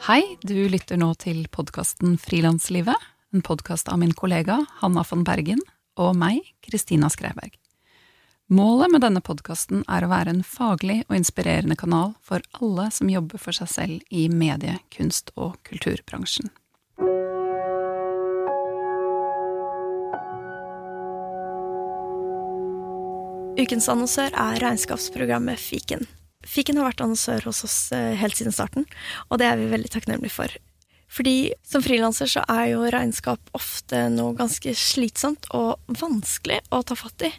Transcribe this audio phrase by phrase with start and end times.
[0.00, 2.96] Hei, du lytter nå til podkasten Frilanslivet.
[3.36, 5.58] En podkast av min kollega Hanna von Bergen
[6.00, 7.52] og meg, Kristina Skreiberg.
[8.48, 13.12] Målet med denne podkasten er å være en faglig og inspirerende kanal for alle som
[13.12, 16.48] jobber for seg selv i medie-, kunst- og kulturbransjen.
[23.60, 26.08] Ukens annonsør er regnskapsprogrammet Fiken.
[26.46, 28.86] Fiken har vært annonsør hos oss eh, helt siden starten,
[29.28, 30.56] og det er vi veldig takknemlige for.
[31.10, 36.94] Fordi som frilanser så er jo regnskap ofte noe ganske slitsomt og vanskelig å ta
[36.98, 37.32] fatt i.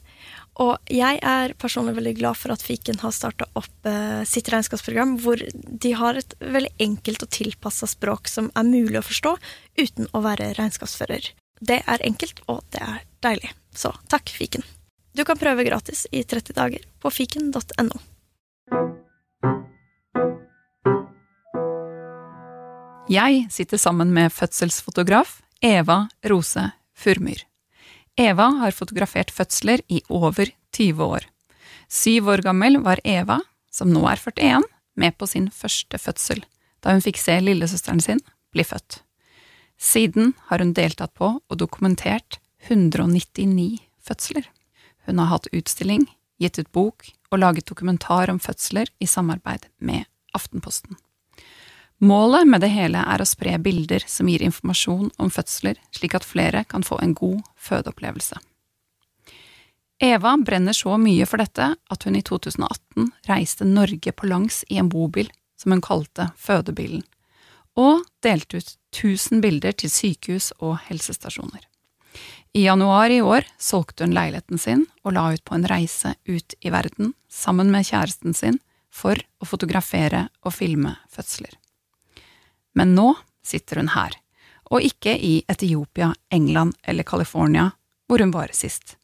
[0.59, 5.15] Og jeg er personlig veldig glad for at Fiken har starta opp eh, sitt regnskapsprogram,
[5.23, 9.35] hvor de har et veldig enkelt og tilpassa språk som er mulig å forstå
[9.79, 11.31] uten å være regnskapsfører.
[11.61, 13.55] Det er enkelt, og det er deilig.
[13.71, 14.67] Så takk, Fiken.
[15.15, 18.10] Du kan prøve gratis i 30 dager på fiken.no.
[23.11, 26.61] Jeg sitter sammen med fødselsfotograf Eva Rose
[26.95, 27.41] Furmyr.
[28.15, 31.25] Eva har fotografert fødsler i over 20 år.
[31.91, 34.63] Syv år gammel var Eva, som nå er 41,
[34.95, 36.43] med på sin første fødsel,
[36.79, 38.23] da hun fikk se lillesøsteren sin
[38.55, 39.01] bli født.
[39.75, 42.39] Siden har hun deltatt på og dokumentert
[42.69, 44.47] 199 fødsler.
[45.03, 46.05] Hun har hatt utstilling,
[46.39, 50.97] gitt ut bok og laget dokumentar om fødsler i samarbeid med Aftenposten.
[52.01, 56.25] Målet med det hele er å spre bilder som gir informasjon om fødsler, slik at
[56.25, 58.39] flere kan få en god fødeopplevelse.
[60.01, 64.79] Eva brenner så mye for dette at hun i 2018 reiste Norge på langs i
[64.81, 65.29] en bobil
[65.61, 67.03] som hun kalte Fødebilen,
[67.77, 71.61] og delte ut 1000 bilder til sykehus og helsestasjoner.
[72.53, 76.55] I januar i år solgte hun leiligheten sin og la ut på en reise ut
[76.59, 78.57] i verden sammen med kjæresten sin
[78.91, 81.53] for å fotografere og filme fødsler.
[82.75, 83.13] Men nå
[83.43, 84.17] sitter hun her,
[84.67, 87.69] og ikke i Etiopia, England eller California,
[88.07, 88.97] hvor hun var sist.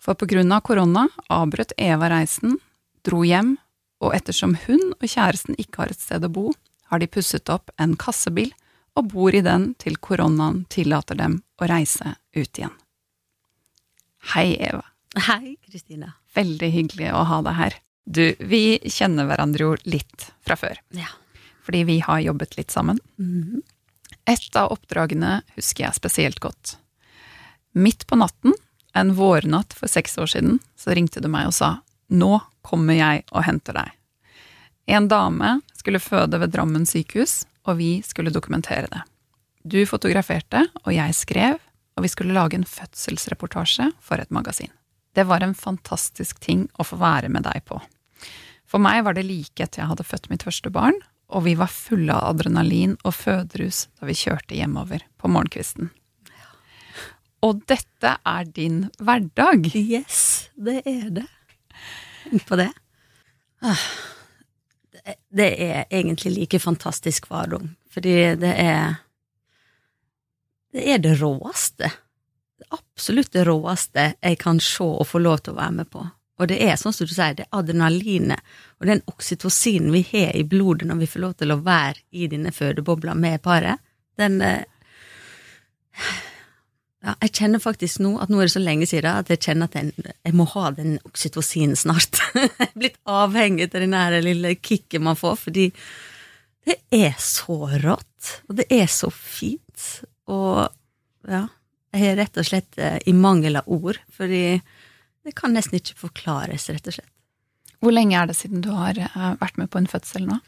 [0.00, 2.56] For på grunn av korona avbrøt Eva reisen,
[3.04, 3.58] dro hjem,
[4.00, 6.50] og ettersom hun og kjæresten ikke har et sted å bo,
[6.88, 8.52] har de pusset opp en kassebil
[8.94, 12.74] og bor i den til koronaen tillater dem å reise ut igjen.
[14.34, 14.84] Hei, Eva.
[15.26, 16.14] Hei, Kristina.
[16.34, 17.76] Veldig hyggelig å ha deg her.
[18.04, 20.80] Du, vi kjenner hverandre jo litt fra før.
[20.96, 21.10] Ja.
[21.64, 23.00] Fordi vi har jobbet litt sammen.
[23.16, 23.62] Mhm.
[24.26, 26.78] Et av oppdragene husker jeg spesielt godt.
[27.76, 28.54] Midt på natten,
[28.96, 31.70] en vårnatt for seks år siden, så ringte du meg og sa
[32.08, 33.90] nå kommer jeg og henter deg.
[34.86, 39.02] En dame skulle føde ved Drammen sykehus, og vi skulle dokumentere det.
[39.64, 41.58] Du fotograferte, og jeg skrev,
[41.96, 44.72] og vi skulle lage en fødselsreportasje for et magasin.
[45.14, 47.78] Det var en fantastisk ting å få være med deg på.
[48.66, 50.96] For meg var det like etter jeg hadde født mitt første barn,
[51.32, 55.92] og vi var fulle av adrenalin og føderus da vi kjørte hjemover på morgenkvisten.
[57.44, 59.68] Og dette er din hverdag.
[59.76, 61.26] Yes, det er det.
[62.48, 62.70] På det.
[63.64, 63.80] Ah,
[65.30, 69.00] det- er egentlig like fantastisk hverdag, fordi det er
[70.74, 71.86] Det er det råeste.
[72.58, 76.10] Det absolutt det råeste jeg kan se og få lov til å være med på.
[76.40, 78.40] Og det er sånn som du sier, det er adrenalinet
[78.80, 82.26] og den oksytocinen vi har i blodet når vi får lov til å være i
[82.26, 83.78] denne fødebobla med paret,
[84.18, 84.64] den eh,
[87.04, 89.68] ja, jeg kjenner faktisk nå at nå er det så lenge siden at jeg kjenner
[89.68, 92.20] at jeg, jeg må ha den oksytocinen snart.
[92.34, 95.66] jeg er blitt avhengig av den her lille kicket man får, fordi
[96.64, 99.88] det er så rått, og det er så fint,
[100.32, 100.64] og
[101.28, 101.42] ja,
[101.92, 104.56] jeg er rett og slett eh, i mangel av ord, fordi
[105.24, 107.12] det kan nesten ikke forklares, rett og slett.
[107.84, 110.40] Hvor lenge er det siden du har eh, vært med på en fødsel nå?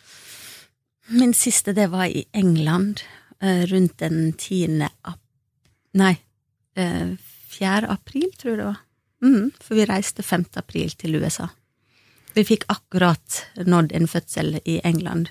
[1.21, 3.05] Min siste, det var i England,
[3.45, 5.23] eh, rundt den tiende april
[5.97, 6.13] Nei,
[6.77, 7.89] 4.
[7.89, 8.77] april, tror jeg det var.
[9.25, 10.45] Mm, for vi reiste 5.
[10.61, 11.47] april til USA.
[12.37, 15.31] Vi fikk akkurat nådd en fødsel i England.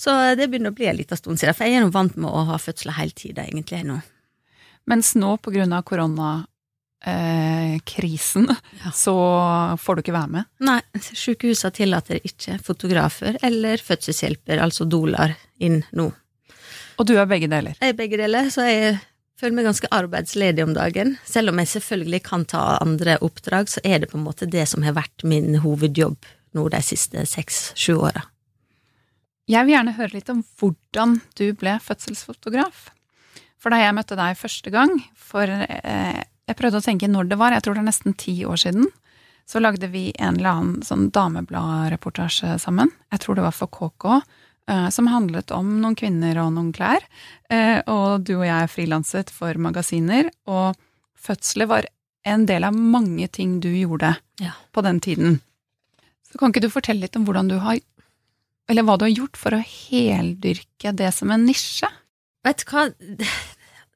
[0.00, 2.30] Så det begynner å bli en liten stund siden, for jeg er nå vant med
[2.32, 3.98] å ha fødsler hele tida, egentlig, nå.
[4.88, 6.48] Mens nå, på grunn av koronakrisen,
[8.84, 8.90] Ja.
[8.96, 9.12] så
[9.76, 10.44] får du ikke være med.
[10.64, 16.08] Nei, sykehusene tillater ikke fotografer eller fødselshjelper, altså dolar, inn nå.
[16.98, 17.74] Og du er begge deler.
[17.80, 18.98] Jeg er begge deler, så jeg
[19.40, 21.14] føler meg ganske arbeidsledig om dagen.
[21.28, 24.66] Selv om jeg selvfølgelig kan ta andre oppdrag, så er det på en måte det
[24.68, 28.26] som har vært min hovedjobb nå de siste seks-sju åra.
[29.50, 32.90] Jeg vil gjerne høre litt om hvordan du ble fødselsfotograf.
[33.60, 37.38] For da jeg møtte deg første gang, for eh, jeg prøvde å tenke når det
[37.40, 38.86] var, jeg tror det er nesten ti år siden,
[39.50, 42.92] så lagde vi en eller annen sånn damebladreportasje sammen.
[43.10, 44.20] Jeg tror det var for KK,
[44.90, 47.02] som handlet om noen kvinner og noen klær.
[47.50, 50.76] Eh, og du og jeg er frilanset for magasiner, og
[51.18, 51.88] fødsler var
[52.28, 54.52] en del av mange ting du gjorde Ja.
[54.72, 55.40] på den tiden.
[56.30, 57.80] Så kan ikke du fortelle litt om hvordan du har
[58.70, 61.88] Eller hva du har gjort for å heldyrke det som en nisje?
[62.44, 62.84] Vet du hva,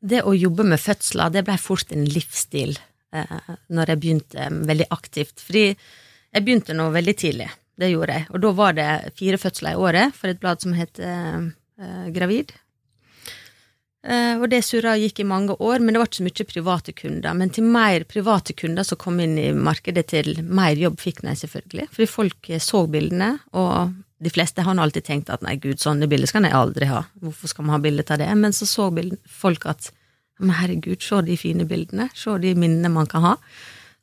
[0.02, 2.74] det å jobbe med fødsler, det ble fort en livsstil
[3.14, 5.38] eh, når jeg begynte veldig aktivt.
[5.38, 7.46] Fordi jeg begynte nå veldig tidlig,
[7.80, 8.28] det gjorde jeg.
[8.32, 11.48] Og da var det fire fødsler i året for et blad som het eh,
[12.14, 12.54] Gravid.
[14.04, 16.94] Eh, og det surra gikk i mange år, men det var ikke så mye private
[16.98, 17.36] kunder.
[17.40, 21.40] Men til mer private kunder som kom inn i markedet, til mer jobb fikk jeg
[21.40, 21.88] selvfølgelig.
[21.94, 23.94] Fordi folk eh, så bildene, og
[24.24, 27.04] de fleste har alltid tenkt at nei, gud, sånne bilder skal jeg aldri ha.
[27.24, 28.30] Hvorfor skal man ha bilde av det?
[28.38, 28.90] Men så så
[29.28, 29.90] folk at
[30.42, 33.34] men herregud, se de fine bildene, se de minnene man kan ha.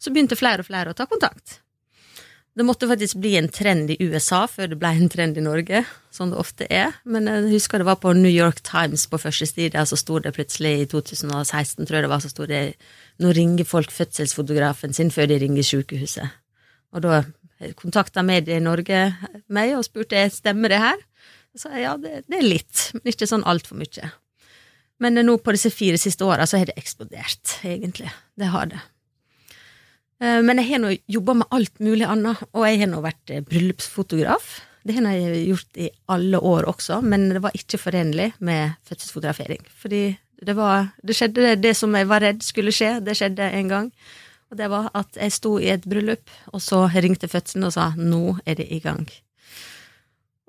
[0.02, 1.60] Så begynte flere og flere å ta kontakt.
[2.62, 5.80] Det måtte faktisk bli en trend i USA før det ble en trend i Norge,
[6.14, 6.92] som det ofte er.
[7.10, 10.36] Men jeg husker det var på New York Times på første side, så sto det
[10.36, 12.60] plutselig i 2016, tror jeg det var, så sto det
[13.18, 16.38] nå ringer folk fødselsfotografen sin før de ringer sykehuset.
[16.94, 17.24] Og da
[17.82, 19.08] kontakta Medie i Norge
[19.50, 21.02] meg og spurte stemmer det her.
[21.58, 24.14] Så ja, det, det er litt, men ikke sånn altfor mye.
[25.02, 28.14] Men nå på disse fire siste åra så har det eksplodert, egentlig.
[28.38, 28.86] Det har det.
[30.22, 33.34] Eh, Men jeg har nå jobba med alt mulig annet, og jeg har nå vært
[33.34, 34.60] eh, bryllupsfotograf.
[34.86, 39.62] Det har jeg gjort i alle år også, men det var ikke forenlig med fødselsfotografering.
[39.78, 43.68] Fordi det var Det skjedde det som jeg var redd skulle skje, det skjedde en
[43.70, 43.92] gang.
[44.52, 47.94] Og det var at jeg sto i et bryllup, og så ringte fødselen og sa
[47.96, 49.08] 'nå er det i gang'.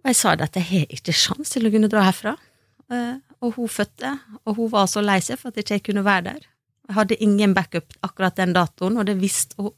[0.03, 2.37] Og jeg sa det at jeg har ikke sjans til å kunne dra herfra.
[2.91, 6.05] Eh, Og hun fødte, og hun var så lei seg for at jeg ikke kunne
[6.05, 6.41] være der.
[6.89, 9.73] Jeg hadde ingen backup akkurat den datoen, og det visste hun.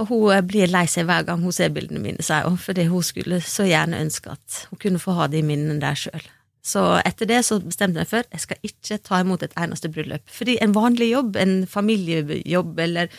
[0.00, 2.88] Og hun eh, blir lei seg hver gang hun ser bildene mine, sier hun, fordi
[2.90, 6.24] hun skulle så gjerne ønske at hun kunne få ha de minnene der sjøl.
[6.60, 9.88] Så etter det så bestemte jeg meg for jeg skal ikke ta imot et eneste
[9.92, 10.26] bryllup.
[10.28, 13.12] Fordi en vanlig jobb, en familiejobb eller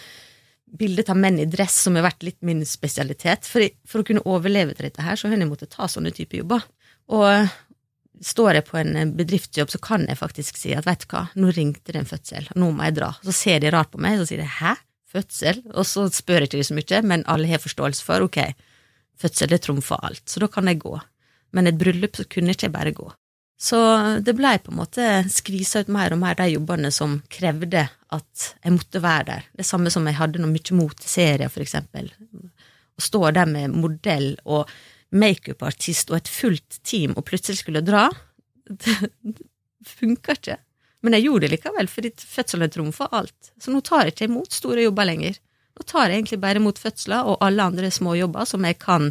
[0.77, 4.23] bildet av menn i dress, som har vært litt min spesialitet For, for å kunne
[4.29, 6.63] overleve til dette her, så har jeg måttet ta sånne typer jobber.
[7.11, 7.49] Og
[8.21, 11.51] står jeg på en bedriftsjobb, så kan jeg faktisk si at vet du hva, nå
[11.55, 13.11] ringte det en fødsel, nå må jeg dra.
[13.25, 14.75] Så ser de rart på meg, så sier de hæ,
[15.11, 15.63] fødsel?
[15.73, 18.43] Og så spør jeg ikke så mye, men alle har forståelse for ok,
[19.21, 20.93] fødsel det trumfer alt, så da kan jeg gå.
[21.51, 23.09] Men et bryllup så kunne ikke jeg bare gå.
[23.61, 23.77] Så
[24.25, 28.45] det blei på en måte skvisa ut mer og mer de jobbene som krevde at
[28.63, 29.43] jeg måtte være der.
[29.59, 32.09] Det samme som jeg hadde noe mye mot serier, for eksempel.
[32.09, 34.71] Å stå der med modell og
[35.11, 38.07] makeupartist og et fullt team og plutselig skulle dra,
[38.65, 38.97] det
[39.87, 40.57] funka ikke.
[41.01, 43.51] Men jeg gjorde det likevel, fordi fødselen trumfa alt.
[43.57, 45.39] Så nå tar jeg ikke imot store jobber lenger.
[45.77, 49.09] Nå tar jeg egentlig bare imot fødsler og alle andre små jobber som jeg kan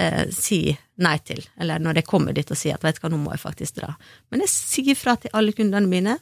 [0.00, 0.62] eh, si
[1.04, 3.34] nei til, eller når jeg kommer dit og sier at vet du hva, nå må
[3.34, 3.92] jeg faktisk dra.
[4.32, 6.16] Men jeg sier fra til alle kundene mine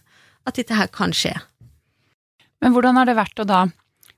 [0.47, 1.37] at dette her kan skje.
[2.65, 3.63] Men hvordan har det vært å da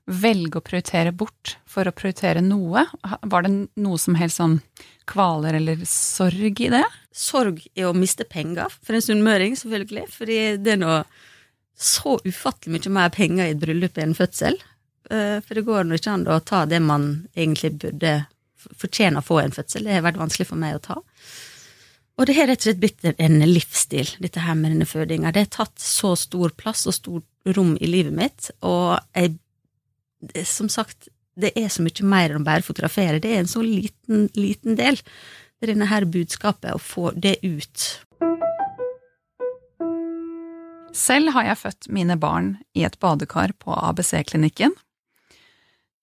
[0.09, 2.85] velge å prioritere bort for å prioritere noe?
[3.21, 3.51] Var det
[3.81, 4.59] noe som helst sånn
[5.09, 6.85] kvaler eller sorg i det?
[7.15, 11.03] Sorg i å miste penger, for en sunnmøring, selvfølgelig, fordi det er noe
[11.79, 14.57] så ufattelig mye mer penger i et bryllup enn en fødsel.
[15.09, 18.17] Eh, For det går nå ikke an å ta det man egentlig burde
[18.75, 19.85] fortjene å få i en fødsel.
[19.87, 20.99] Det har vært vanskelig for meg å ta.
[22.19, 25.31] Og det har rett og slett blitt en livsstil, dette her med denne fødinga.
[25.31, 29.37] Det har tatt så stor plass og stort rom i livet mitt, og jeg
[30.19, 31.07] det, Som sagt,
[31.39, 33.21] det er så mye mer enn å bare fotografere.
[33.23, 34.99] Det er en så liten, liten del.
[35.59, 37.87] Det er denne her budskapet, å få det ut.
[40.95, 44.73] Selv har jeg født mine barn i et badekar på ABC-klinikken.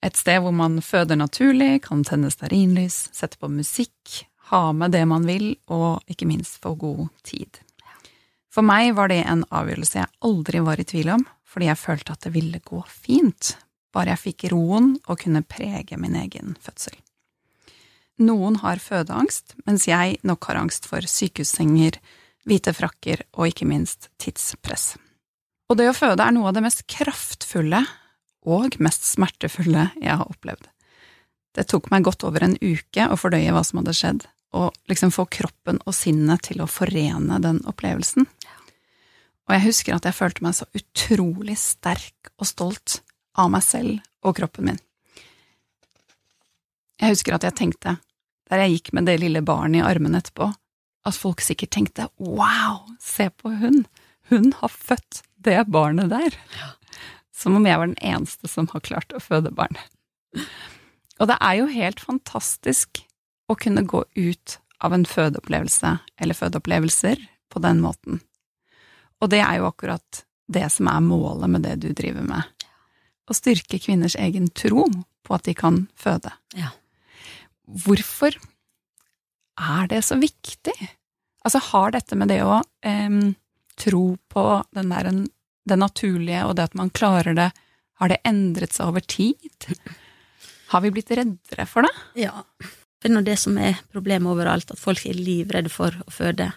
[0.04, 5.02] Et sted hvor man føder naturlig, kan tenne stearinlys, sette på musikk, ha med det
[5.08, 7.58] man vil, og ikke minst få god tid.
[8.52, 12.14] For meg var det en avgjørelse jeg aldri var i tvil om, fordi jeg følte
[12.14, 13.56] at det ville gå fint,
[13.96, 16.96] bare jeg fikk roen og kunne prege min egen fødsel.
[18.16, 21.98] Noen har fødeangst, mens jeg nok har angst for sykehussenger,
[22.48, 24.94] hvite frakker og ikke minst tidspress.
[25.68, 27.82] Og det å føde er noe av det mest kraftfulle
[28.46, 30.70] og mest smertefulle jeg har opplevd.
[31.56, 34.26] Det tok meg godt over en uke å fordøye hva som hadde skjedd,
[34.56, 38.28] og liksom få kroppen og sinnet til å forene den opplevelsen.
[39.46, 43.00] Og jeg husker at jeg følte meg så utrolig sterk og stolt
[43.36, 44.82] av meg selv og kroppen min.
[47.00, 47.98] Jeg husker at jeg tenkte,
[48.48, 50.48] der jeg gikk med det lille barnet i armene etterpå,
[51.06, 53.84] at folk sikkert tenkte wow, se på hun,
[54.30, 56.34] hun har født det barnet der.
[57.36, 59.76] Som om jeg var den eneste som har klart å føde barn.
[61.20, 63.02] Og det er jo helt fantastisk
[63.46, 68.20] å kunne gå ut av en fødeopplevelse eller fødeopplevelser på den måten.
[69.22, 72.42] Og det er jo akkurat det som er målet med det du driver med.
[73.26, 74.86] Å styrke kvinners egen tro
[75.26, 76.30] på at de kan føde.
[76.54, 76.70] Ja.
[77.66, 78.36] Hvorfor
[79.56, 80.76] er det så viktig?
[81.46, 83.20] Altså, har dette med det å eh,
[83.78, 85.10] tro på den der,
[85.66, 87.50] det naturlige og det at man klarer det,
[87.96, 89.70] har det endret seg over tid?
[90.72, 91.94] Har vi blitt reddere for det?
[92.26, 92.44] Ja.
[93.00, 96.50] Det er det som er problemet overalt, at folk er livredde for å føde.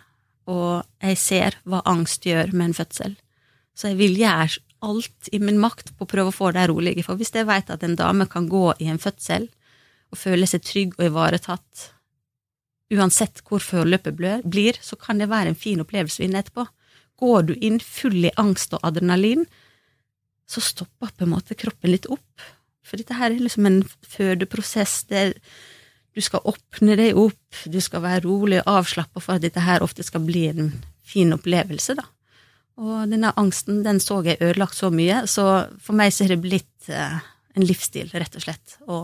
[0.50, 3.16] Og jeg ser hva angst gjør med en fødsel.
[3.78, 7.04] Så jeg vil gjøre alt i min makt på å prøve å få dem rolige.
[7.06, 9.48] For hvis jeg vet at en dame kan gå i en fødsel
[10.10, 11.88] og føle seg trygg og ivaretatt,
[12.90, 16.66] uansett hvor forløpet blir, så kan det være en fin opplevelse å etterpå.
[17.20, 19.46] Går du inn full i angst og adrenalin,
[20.50, 22.48] så stopper på en måte kroppen litt opp.
[22.82, 25.04] For dette her er liksom en fødeprosess.
[25.10, 25.36] Det er,
[26.18, 29.86] du skal åpne deg opp, du skal være rolig og avslappa for at dette her
[29.86, 30.72] ofte skal bli en
[31.06, 32.08] fin opplevelse, da.
[32.80, 35.46] Og denne angsten, den så jeg ødelagt så mye, så
[35.84, 37.20] for meg så har det blitt eh,
[37.58, 39.02] en livsstil, rett og slett, å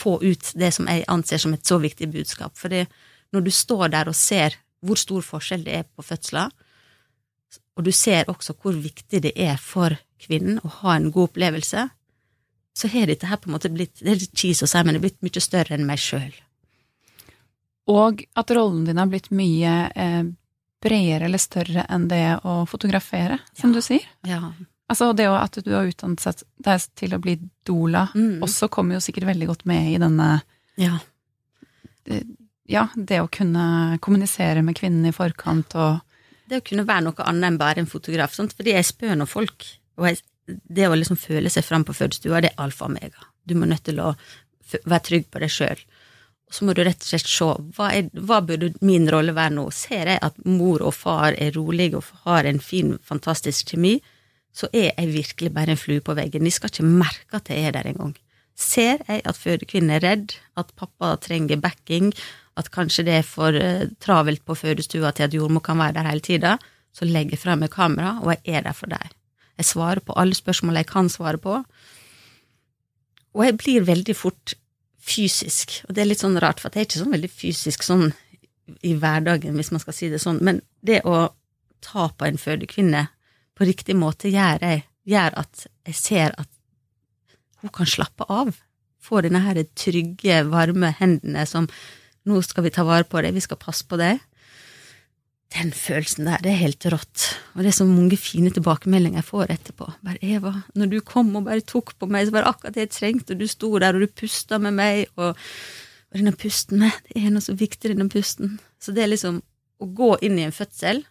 [0.00, 2.56] få ut det som jeg anser som et så viktig budskap.
[2.56, 2.86] Fordi
[3.34, 6.48] når du står der og ser hvor stor forskjell det er på fødsler,
[7.76, 11.86] og du ser også hvor viktig det er for kvinnen å ha en god opplevelse,
[12.76, 14.94] så har dette her på en måte blitt Det er litt cheese å si, men
[14.94, 16.32] det er blitt mye større enn meg sjøl.
[17.90, 20.28] Og at rollen din har blitt mye eh,
[20.80, 23.74] bredere eller større enn det å fotografere, som Ja.
[23.74, 24.06] du sier.
[24.24, 24.52] Ja.
[24.90, 28.40] Altså det at du har utdannet deg til å bli doula, Mm.
[28.42, 30.42] også kommer jo sikkert veldig godt med i denne
[30.76, 30.98] ja.
[32.70, 36.00] Ja, det å kunne kommunisere med kvinnen i forkant og
[36.50, 38.32] det å kunne være noe annet enn bare en fotograf.
[38.34, 38.52] Sant?
[38.58, 39.66] Fordi jeg spør nå folk,
[39.98, 43.26] og jeg, det å liksom føle seg fram på fødestua, det er alfa og omega.
[43.46, 44.16] Du må nødt til å
[44.84, 45.78] være trygg på deg sjøl.
[46.50, 49.54] Og så må du rett og slett se hva, er, hva burde min rolle være
[49.54, 49.68] nå.
[49.70, 54.00] Ser jeg at mor og far er rolige og har en fin, fantastisk kjemi,
[54.50, 56.42] så er jeg virkelig bare en flue på veggen.
[56.42, 58.16] De skal ikke merke at jeg er der engang.
[58.58, 62.10] Ser jeg at fødekvinnen er redd, at pappa trenger backing,
[62.58, 66.10] at kanskje det er for eh, travelt på fødestua til at jordmor kan være der
[66.10, 66.56] hele tida,
[66.92, 69.14] så legger jeg frem meg kamera, og jeg er der for deg.
[69.60, 71.60] Jeg svarer på alle spørsmål jeg kan svare på,
[73.30, 74.56] og jeg blir veldig fort
[75.00, 78.10] fysisk, og det er litt sånn rart, for det er ikke sånn veldig fysisk sånn
[78.86, 81.30] i hverdagen, hvis man skal si det sånn, men det å
[81.84, 83.06] ta på en fødekvinne
[83.56, 86.50] på riktig måte gjør, jeg, gjør at jeg ser at
[87.60, 88.52] hun kan slappe av,
[89.00, 91.68] få denne her trygge, varme hendene som
[92.28, 94.20] nå skal vi ta vare på deg, vi skal passe på deg.
[95.50, 97.24] Den følelsen der, det er helt rått.
[97.56, 99.88] Og det er så mange fine tilbakemeldinger jeg får etterpå.
[100.06, 102.84] Bare Eva, når du kom og bare tok på meg, så var det akkurat det
[102.84, 106.84] jeg trengte, og du sto der og du pusta med meg, og, og denne pusten
[106.84, 108.60] med, det er noe så viktig, denne pusten.
[108.78, 109.42] Så det er liksom
[109.80, 111.02] å gå inn i en fødsel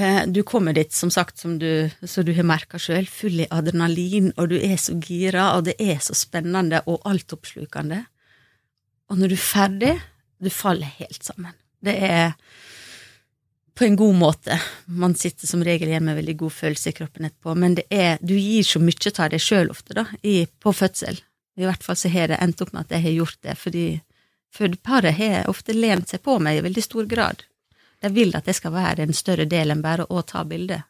[0.00, 3.50] eh, Du kommer dit, som sagt, som du, så du har merka sjøl, full i
[3.54, 8.02] adrenalin, og du er så gira, og det er så spennende og altoppslukende.
[9.12, 9.96] Og når du er ferdig,
[10.42, 11.54] du faller helt sammen.
[11.82, 12.32] Det er
[13.74, 14.60] på en god måte.
[14.86, 18.18] Man sitter som regel igjen med veldig god følelse i kroppen etterpå, men det er,
[18.20, 21.22] du gir så mye av deg sjøl ofte, da, i, på fødsel.
[21.56, 23.86] I hvert fall så har det endt opp med at jeg har gjort det, fordi
[24.52, 27.44] fødeparet har ofte lent seg på meg i veldig stor grad.
[28.02, 30.82] De vil at jeg skal være en større del enn bare å ta bilde.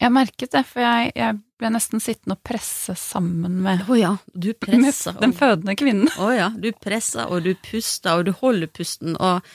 [0.00, 4.16] Jeg merket det, for jeg, jeg ble nesten sittende og presse sammen med, oh ja,
[4.34, 4.88] du med
[5.20, 6.10] den fødende kvinnen.
[6.18, 9.46] Å ja, du presser, og du puster, og du holder pusten, og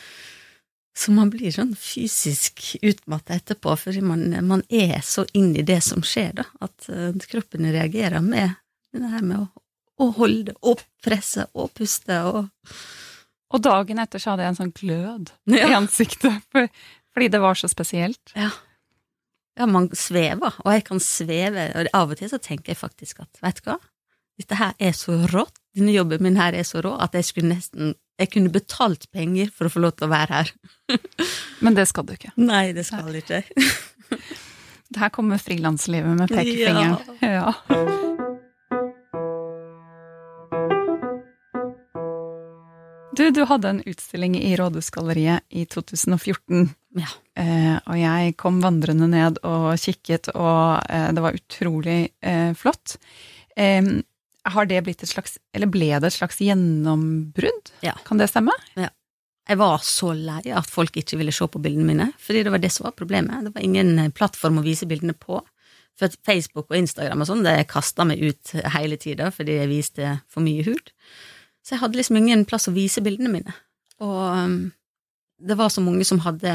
[0.98, 5.80] så man blir sånn fysisk utmatta etterpå, fordi man, man er så inn i det
[5.86, 8.56] som skjer, da, at eh, kroppen reagerer med
[8.98, 9.48] det her med å,
[10.01, 12.48] å holde og presse og puste og
[13.48, 16.66] Og dagen etter så hadde jeg en sånn glød i ansiktet, for,
[17.16, 18.34] fordi det var så spesielt.
[18.36, 18.50] Ja.
[19.56, 23.22] ja, man svever, og jeg kan sveve, og av og til så tenker jeg faktisk
[23.24, 23.77] at, vet du hva,
[24.38, 27.54] dette her er så rått, denne jobben min her er så rå, at jeg skulle
[27.54, 30.54] nesten jeg kunne betalt penger for å få lov til å være her.
[31.64, 32.34] Men det skal du ikke.
[32.42, 33.70] Nei, det skal ikke jeg.
[34.98, 36.96] Her kommer frilanslivet med pekefingeren.
[37.22, 37.52] Ja.
[43.18, 46.68] Du, du hadde en utstilling i Rådhusgalleriet i 2014.
[46.98, 47.10] Ja.
[47.38, 53.00] Eh, og jeg kom vandrende ned og kikket, og eh, det var utrolig eh, flott.
[54.54, 57.74] Har det blitt et slags, eller ble det et slags gjennombrudd?
[57.84, 57.98] Ja.
[58.08, 58.56] Kan det stemme?
[58.80, 58.92] Ja.
[59.48, 62.60] Jeg var så lei at folk ikke ville se på bildene mine, fordi det var
[62.63, 63.46] det som var problemet.
[63.46, 65.39] Det var ingen eh, plattform å vise bildene på.
[65.98, 70.18] For Facebook og Instagram og sånn, det kasta meg ut hele tida fordi jeg viste
[70.30, 70.92] for mye hud.
[71.66, 73.56] Så jeg hadde liksom ingen plass å vise bildene mine.
[74.04, 74.60] Og um,
[75.42, 76.54] det var så mange som hadde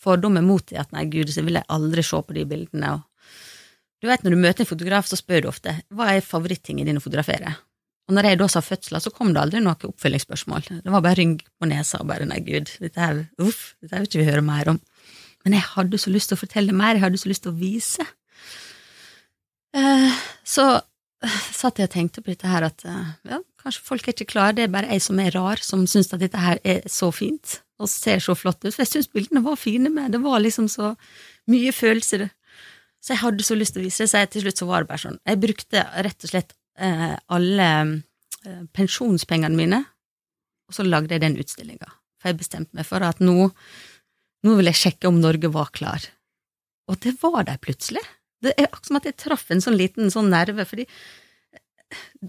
[0.00, 2.94] fordommer mot det, at nei, gud, så vil jeg aldri se på de bildene.
[2.96, 3.04] Og
[3.98, 7.00] du vet, når du møter en fotograf, så spør du ofte hva er favorittingen din
[7.00, 7.56] å fotografere.
[8.08, 10.68] Og når jeg da sa fødsler, så kom det aldri noe oppfølgingsspørsmål.
[10.84, 14.04] Det var bare rynk på nesa og bare nei, gud, dette her, uff, dette her
[14.04, 14.78] vil ikke vi høre mer om.
[15.44, 17.58] Men jeg hadde så lyst til å fortelle mer, jeg hadde så lyst til å
[17.58, 18.06] vise.
[19.76, 24.08] Eh, så eh, satt jeg og tenkte på dette her at eh, ja, kanskje folk
[24.08, 26.62] er ikke klare, det er bare jeg som er rar, som syns at dette her
[26.64, 28.72] er så fint og ser så flott ut.
[28.72, 30.94] For jeg syns bildene var fine med, det var liksom så
[31.52, 32.30] mye følelser.
[33.08, 34.84] Så jeg hadde så lyst til å vise det, så jeg, til slutt så var
[34.84, 35.14] det bare sånn.
[35.24, 39.78] Jeg brukte rett og slett eh, alle eh, pensjonspengene mine,
[40.68, 41.88] og så lagde jeg den utstillinga.
[42.20, 43.46] For jeg bestemte meg for at nå,
[44.44, 46.04] nå vil jeg sjekke om Norge var klar.
[46.92, 48.04] Og det var de plutselig.
[48.44, 50.84] Det er akkurat som at jeg traff en sånn liten sånn nerve, fordi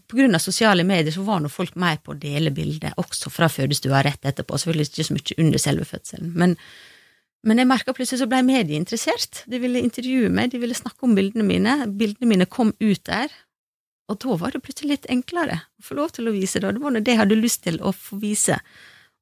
[0.07, 3.27] på grunn av sosiale medier så var nå folk med på å dele bilder, også
[3.33, 6.55] fra fødestua rett etterpå, selvfølgelig ikke så mye under selve fødselen, men,
[7.47, 11.07] men jeg merka plutselig så ble media interessert, de ville intervjue meg, de ville snakke
[11.07, 13.31] om bildene mine, bildene mine kom ut der,
[14.09, 16.83] og da var det plutselig litt enklere å få lov til å vise det, det
[16.83, 18.57] var det jeg hadde lyst til å få vise.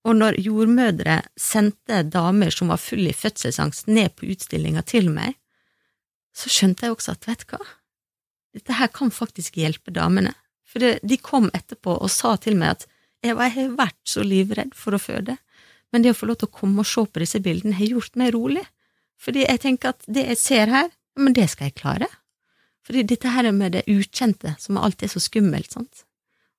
[0.08, 5.36] Og når jordmødre sendte damer som var fulle i fødselsangst, ned på utstillinga til meg,
[6.38, 7.66] så skjønte jeg også at vet du hva,
[8.58, 10.32] dette her kan faktisk hjelpe damene.
[10.68, 12.88] For det, de kom etterpå og sa til meg at
[13.26, 15.38] Eva, jeg har vært så livredd for å føde,
[15.94, 18.18] men det å få lov til å komme og se på disse bildene har gjort
[18.20, 18.64] meg rolig.
[19.22, 22.10] Fordi jeg tenker at det jeg ser her, men det skal jeg klare.
[22.88, 26.04] Fordi dette her med det ukjente, som alltid er så skummelt, sant.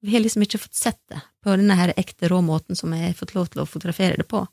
[0.05, 3.11] Vi har liksom ikke fått sett det på denne her ekte rå måten som jeg
[3.11, 4.45] har fått lov til å fotografere det på.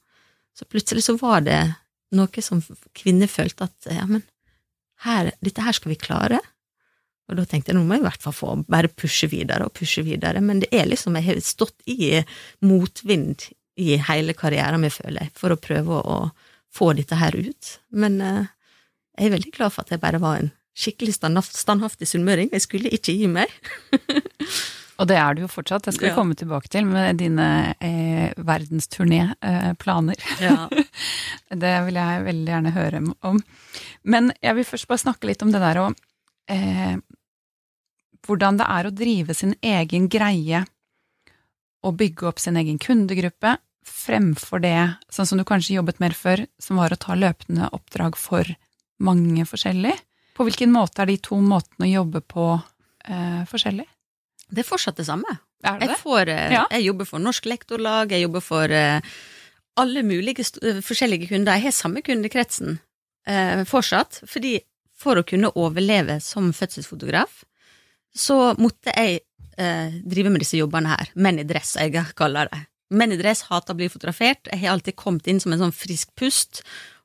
[0.55, 1.59] Så plutselig så var det
[2.15, 2.61] noe som
[2.95, 4.23] kvinner følte at ja, men
[5.05, 6.39] her, dette her skal vi klare.
[7.29, 9.73] Og da tenkte jeg nå må jeg i hvert fall få bare pushe videre og
[9.75, 12.21] pushe videre, men det er liksom, jeg har stått i
[12.65, 16.19] motvind i hele karrieren min, føler jeg, for å prøve å
[16.75, 17.73] få dette her ut.
[17.95, 18.45] Men eh,
[19.17, 22.91] jeg er veldig glad for at jeg bare var en skikkelig standhaftig sunnmøring, jeg skulle
[22.93, 23.51] ikke gi meg.
[24.95, 26.15] Og det er du jo fortsatt, det skal vi ja.
[26.15, 27.47] komme tilbake til med dine
[27.83, 30.21] eh, verdensturnéplaner.
[30.37, 30.69] Eh, ja.
[31.63, 33.41] det vil jeg veldig gjerne høre om.
[34.07, 35.99] Men jeg vil først bare snakke litt om det der og
[36.51, 36.95] eh,
[38.25, 40.63] Hvordan det er å drive sin egen greie
[41.85, 44.77] og bygge opp sin egen kundegruppe, fremfor det,
[45.13, 48.49] sånn som du kanskje jobbet mer før, som var å ta løpende oppdrag for
[49.05, 49.93] mange forskjellig.
[50.35, 53.85] På hvilken måte er de to måtene å jobbe på eh, forskjellig?
[54.49, 55.37] Det er fortsatt det samme.
[55.65, 56.65] Er det jeg, får, eh, ja.
[56.73, 59.15] jeg jobber for Norsk Lektorlag, jeg jobber for eh,
[59.81, 61.57] alle mulige uh, forskjellige kunder.
[61.57, 62.77] Jeg har samme kundekretsen
[63.27, 64.59] eh, fortsatt, fordi
[64.95, 67.43] for å kunne overleve som fødselsfotograf,
[68.15, 71.11] så måtte jeg drive med disse jobbene her.
[71.15, 72.65] Menn i dress, jeg kaller det.
[72.95, 74.49] Menn i dress hater å bli fotografert.
[74.51, 76.63] Jeg har alltid kommet inn som en sånn frisk pust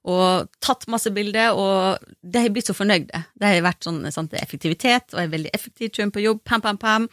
[0.09, 3.21] og tatt masse bilder, og de har blitt så fornøyde.
[3.37, 6.65] Det har vært sånn sant, effektivitet, og jeg er veldig effektiv, kommer på jobb, pam,
[6.65, 7.09] pam, pam.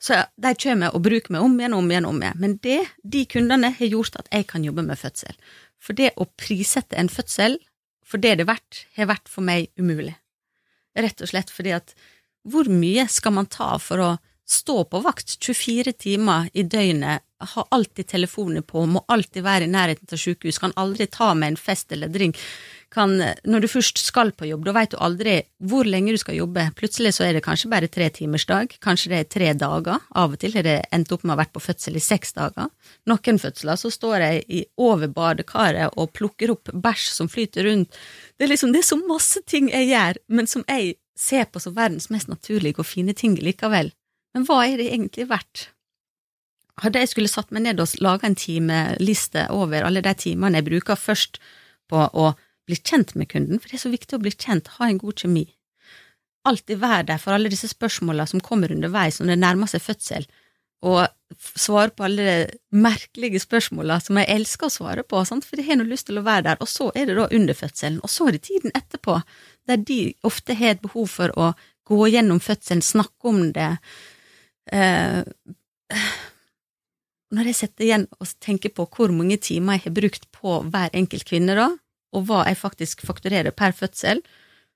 [0.00, 2.40] Så de kommer og bruker meg om igjen, om igjen, om igjen.
[2.40, 5.36] Men det, de kundene har gjort at jeg kan jobbe med fødsel.
[5.80, 7.58] For det å prissette en fødsel
[8.04, 10.14] for det det er verdt, har vært for meg umulig.
[10.96, 11.94] Rett og slett fordi at
[12.44, 14.10] hvor mye skal man ta for å
[14.48, 19.72] stå på vakt 24 timer i døgnet ha alltid telefonen på, må alltid være i
[19.72, 22.40] nærheten av sykehus, kan aldri ta med en fest eller drink.
[22.94, 25.32] Kan, når du først skal på jobb, da vet du aldri
[25.66, 26.68] hvor lenge du skal jobbe.
[26.78, 30.04] Plutselig så er det kanskje bare tre timers dag, kanskje det er tre dager.
[30.14, 32.36] Av og til har det endt opp med å ha vært på fødsel i seks
[32.38, 32.70] dager.
[33.10, 37.98] Noen fødsler så står jeg i, over badekaret og plukker opp bæsj som flyter rundt.
[38.38, 41.62] Det er liksom, det er så masse ting jeg gjør, men som jeg ser på
[41.62, 43.90] som verdens mest naturlige og fine ting likevel.
[44.34, 45.68] Men hva er det egentlig verdt?
[46.82, 50.68] hadde jeg skulle satt meg ned og laga en timeliste over alle de timene jeg
[50.70, 51.38] bruker først
[51.90, 52.32] på å
[52.64, 55.20] bli kjent med kunden, for det er så viktig å bli kjent, ha en god
[55.20, 55.44] kjemi.
[56.48, 60.26] Alltid være der for alle disse spørsmåla som kommer underveis når det nærmer seg fødsel,
[60.84, 61.06] og
[61.56, 65.46] svare på alle de merkelige spørsmåla som jeg elsker å svare på, sant?
[65.46, 67.56] for jeg har nå lyst til å være der, og så er det da under
[67.56, 69.20] fødselen, og så er det tiden etterpå,
[69.68, 71.52] der de ofte har et behov for å
[71.88, 73.70] gå gjennom fødselen, snakke om det,
[74.72, 75.20] eh,
[77.34, 80.94] når jeg setter igjen og tenker på hvor mange timer jeg har brukt på hver
[80.94, 81.68] enkelt kvinne, da,
[82.14, 84.22] og hva jeg faktisk fakturerer per fødsel,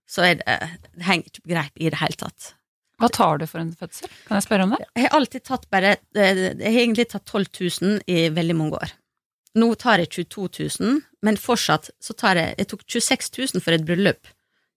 [0.09, 0.55] så er det,
[0.97, 2.55] det henger ikke på greip i det hele tatt.
[2.99, 4.11] Hva tar du for en fødsel?
[4.27, 4.81] Kan jeg spørre om det?
[4.97, 8.95] Jeg har alltid tatt bare Jeg har egentlig tatt 12 000 i veldig mange år.
[9.59, 10.49] Nå tar jeg 22
[10.81, 14.33] 000, men fortsatt så tar jeg Jeg tok 26 000 for et bryllup.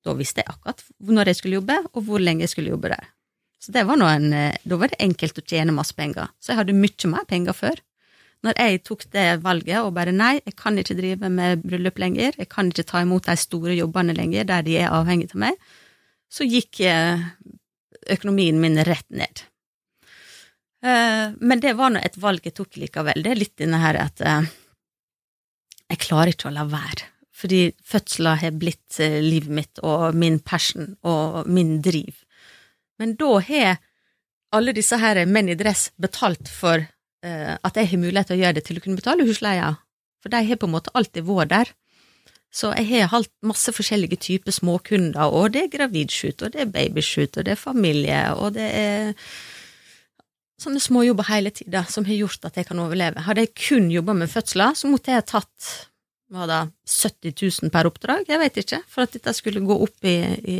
[0.05, 3.09] Da visste jeg akkurat når jeg skulle jobbe, og hvor lenge jeg skulle jobbe der.
[3.61, 6.29] Så det var en, eh, da var det enkelt å tjene masse penger.
[6.41, 7.81] Så jeg hadde mye mer penger før.
[8.41, 12.33] Når jeg tok det valget og bare nei, jeg kan ikke drive med bryllup lenger,
[12.37, 15.59] jeg kan ikke ta imot de store jobbene lenger der de er avhengig av meg,
[16.31, 17.21] så gikk eh,
[18.09, 19.43] økonomien min rett ned.
[20.81, 23.21] Eh, men det var nå et valg jeg tok likevel.
[23.21, 27.11] Det er litt denne her at jeg klarer ikke å la være.
[27.29, 32.20] Fordi fødsler har blitt livet mitt og min passion og min driv.
[33.01, 33.79] Men da har
[34.53, 38.43] alle disse her menn i dress betalt for uh, at jeg har mulighet til å
[38.43, 39.75] gjøre det til å kunne betale husleia,
[40.21, 41.71] for de har på en måte alltid vært der.
[42.51, 46.73] Så jeg har hatt masse forskjellige typer småkunder, og det er gravidshoot, og det er
[46.73, 49.13] babyshoot, og det er familie, og det er
[50.61, 53.23] sånne småjobber hele tida som har gjort at jeg kan overleve.
[53.25, 55.71] Hadde jeg kun jobba med fødsler, så måtte jeg ha tatt
[56.31, 57.33] hva da, 70
[57.63, 60.59] 000 per oppdrag, jeg vet ikke, for at dette skulle gå opp i, i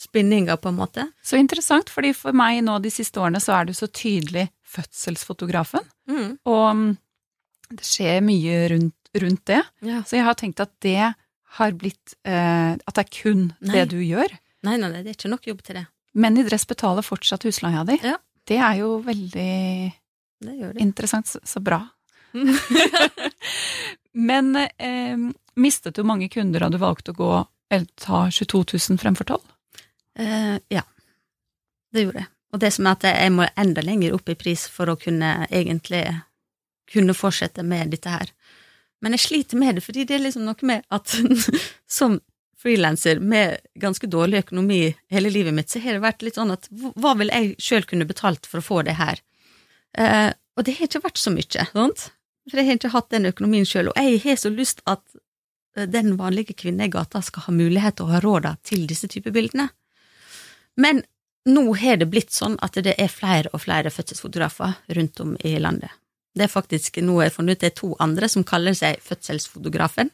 [0.00, 1.06] spinninga, på en måte.
[1.24, 5.84] Så interessant, fordi for meg nå de siste årene så er du så tydelig fødselsfotografen,
[6.10, 6.30] mm.
[6.48, 6.88] og mm,
[7.78, 9.62] det skjer mye rundt, rundt det.
[9.86, 10.02] Ja.
[10.06, 11.14] Så jeg har tenkt at det
[11.56, 13.72] har blitt eh, At det er kun nei.
[13.78, 14.34] det du gjør.
[14.66, 15.86] Nei, nei, det er ikke nok jobb til det.
[16.16, 17.96] Menn i dress betaler fortsatt husleia di.
[18.04, 18.16] Ja.
[18.46, 19.52] Det er jo veldig
[20.44, 20.82] det det.
[20.82, 21.30] interessant.
[21.30, 21.80] Så, så bra.
[24.28, 25.16] Men eh,
[25.56, 27.32] mistet du mange kunder da du valgte å gå
[27.72, 29.55] eller ta 22 000 fremfor 12
[30.16, 30.82] Uh, ja,
[31.92, 32.30] det gjorde jeg.
[32.54, 35.48] Og det som er at jeg må enda lenger opp i pris for å kunne
[35.50, 36.04] egentlig
[36.92, 38.30] kunne fortsette med dette her.
[39.02, 41.12] Men jeg sliter med det, fordi det er liksom noe med at
[41.98, 42.20] som
[42.56, 44.80] frilanser med ganske dårlig økonomi
[45.12, 48.08] hele livet mitt, så har det vært litt sånn at hva vil jeg sjøl kunne
[48.08, 49.20] betalt for å få det her?
[49.98, 52.08] Uh, og det har ikke vært så mye, sant?
[52.48, 55.02] For jeg har ikke hatt den økonomien sjøl, og jeg har så lyst at
[55.76, 59.34] eh, den vanlige kvinnen i gata skal ha mulighet å ha råd til disse typer
[59.34, 59.66] bildene.
[60.76, 61.02] Men
[61.46, 65.56] nå har det blitt sånn at det er flere og flere fødselsfotografer rundt om i
[65.62, 65.92] landet.
[66.36, 69.00] Det er faktisk noe jeg har funnet ut, det er to andre som kaller seg
[69.04, 70.10] Fødselsfotografen.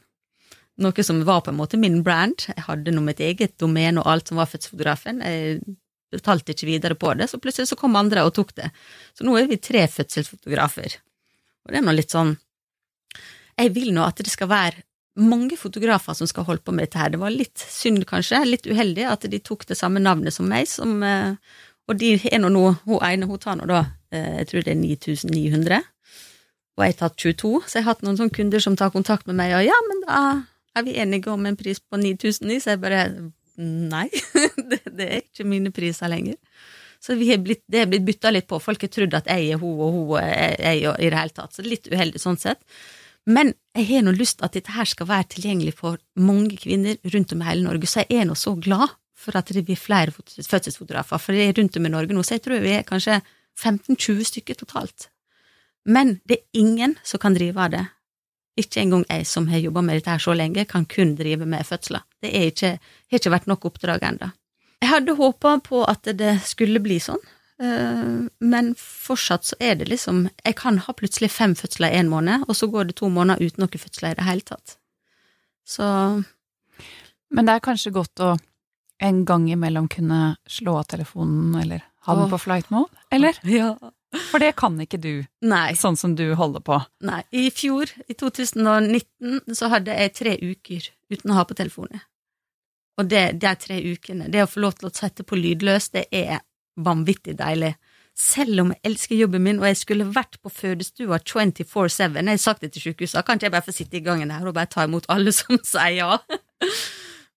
[0.83, 2.47] Noe som var på en måte min brand.
[2.47, 5.19] Jeg hadde nå mitt eget domene og alt som var Fødselsfotografen.
[5.27, 5.59] Jeg
[6.13, 8.71] betalte ikke videre på det, så plutselig så kom andre og tok det.
[9.17, 10.99] Så nå er vi tre fødselsfotografer.
[11.65, 12.37] Og det er nå litt sånn
[13.59, 14.85] Jeg vil nå at det skal være
[15.19, 17.13] mange fotografer som skal holde på med dette her.
[17.13, 20.69] Det var litt synd, kanskje, litt uheldig at de tok det samme navnet som meg,
[20.71, 21.35] som, eh,
[21.89, 24.73] og de er nå noe, hun ene hun tar nå da, eh, jeg tror det
[24.73, 25.83] er 9900,
[26.73, 29.27] og jeg har tatt 22, så jeg har hatt noen sånne kunder som tar kontakt
[29.29, 30.23] med meg, og ja, men da
[30.77, 33.05] er vi enige om en pris på 9000, så jeg bare
[33.61, 34.09] nei,
[34.71, 36.39] det, det er ikke mine priser lenger.
[37.03, 39.61] Så er blitt, det er blitt bytta litt på, folk har trodd at jeg er
[39.61, 42.63] hun og hun er jeg i det hele tatt, så litt uheldig sånn sett.
[43.27, 47.33] Men jeg har nå lyst at dette her skal være tilgjengelig for mange kvinner rundt
[47.33, 50.13] om i hele Norge, så jeg er nå så glad for at det blir flere
[50.13, 53.21] fødselsfotografer, for det er rundt om i Norge nå, så jeg tror vi er kanskje
[53.57, 55.09] 15-20 stykker totalt.
[55.89, 57.85] Men det er ingen som kan drive av det.
[58.61, 61.65] Ikke engang jeg som har jobba med dette her så lenge, kan kun drive med
[61.67, 62.05] fødsler.
[62.21, 64.29] Det ikke, har ikke vært nok oppdrag ennå.
[64.83, 67.23] Jeg hadde håpa på at det skulle bli sånn,
[67.63, 72.47] men fortsatt så er det liksom Jeg kan ha plutselig fem fødsler i én måned,
[72.49, 74.77] og så går det to måneder uten noen fødsler i det hele tatt.
[75.65, 75.87] Så
[77.31, 78.37] Men det er kanskje godt å
[79.03, 83.39] en gang imellom kunne slå av telefonen eller ha den på flight mode, eller?
[83.59, 83.75] Ja.
[84.29, 85.73] For det kan ikke du, Nei.
[85.73, 86.77] sånn som du holder på.
[87.01, 87.23] Nei.
[87.33, 92.03] I fjor, i 2019, så hadde jeg tre uker uten å ha på telefonen.
[93.01, 96.05] Og det, de tre ukene, det å få lov til å sette på lydløs, det
[96.13, 96.43] er
[96.77, 97.75] vanvittig deilig.
[98.19, 102.41] Selv om jeg elsker jobben min, og jeg skulle vært på fødestua 24-7, jeg har
[102.41, 104.69] sagt det til sykehuset, kan ikke jeg bare få sitte i gangen her og bare
[104.69, 106.19] ta imot alle som sier ja?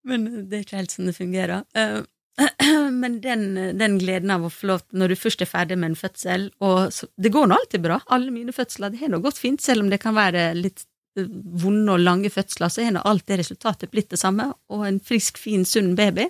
[0.06, 1.64] Men det er ikke helt sånn det fungerer.
[1.74, 2.02] Eh,
[3.02, 3.48] men den,
[3.80, 6.50] den, gleden av å få lov til, når du først er ferdig med en fødsel
[6.66, 8.02] og Det går nå alltid bra.
[8.12, 10.84] Alle mine fødsler det har nå gått fint, selv om det kan være litt
[11.18, 11.30] eh,
[11.64, 15.40] vonde og lange fødsler, så har nå det resultatet blitt det samme, og en frisk,
[15.40, 16.28] fin, sunn baby.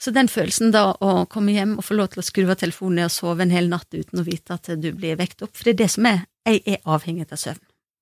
[0.00, 3.02] Så den følelsen da å komme hjem og få lov til å skru av telefonen
[3.02, 5.68] ned og sove en hel natt uten å vite at du blir vekt opp, for
[5.68, 7.60] det er det som er, jeg er avhengig av søvn.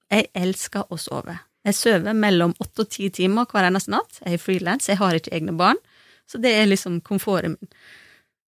[0.09, 1.35] Jeg elsker å sove.
[1.67, 4.21] Jeg sover mellom åtte og ti timer hver eneste natt.
[4.23, 5.81] Jeg er frilans, jeg har ikke egne barn,
[6.29, 7.73] så det er liksom komforten min.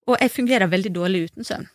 [0.08, 1.66] Og jeg fungerer veldig dårlig uten søvn.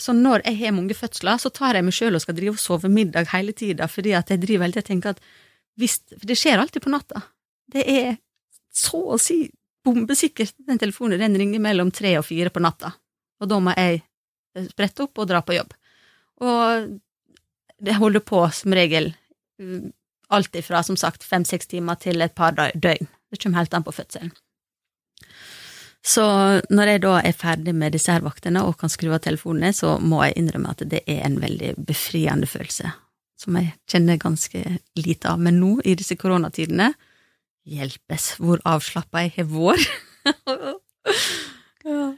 [0.00, 2.62] Så når jeg har mange fødsler, så tar jeg meg sjøl og skal drive og
[2.62, 5.26] sove middag hele tida, fordi at jeg driver veldig og tenker at
[5.80, 7.22] hvis For det skjer alltid på natta.
[7.72, 8.16] Det er
[8.76, 9.46] så å si
[9.84, 10.54] bombesikkert.
[10.66, 12.92] Den telefonen den ringer mellom tre og fire på natta,
[13.42, 15.74] og da må jeg eh, sprette opp og dra på jobb.
[16.42, 16.92] Og
[17.82, 19.12] det holder på som regel
[19.60, 19.90] mm,
[20.32, 23.10] alt ifra, som sagt, fem-seks timer til et par døgn.
[23.32, 24.32] Det kommer helt an på fødselen.
[26.02, 26.24] Så
[26.74, 29.94] når jeg da er ferdig med disse her vaktene og kan skru av telefonene, så
[30.02, 32.90] må jeg innrømme at det er en veldig befriende følelse,
[33.38, 34.64] som jeg kjenner ganske
[34.98, 35.38] lite av.
[35.38, 36.90] Men nå, i disse koronatidene,
[37.68, 39.88] hjelpes hvor avslappa jeg har vært.
[41.86, 42.12] ja.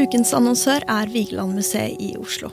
[0.00, 2.48] Ukens annonsør er Vigelandmuseet i Oslo.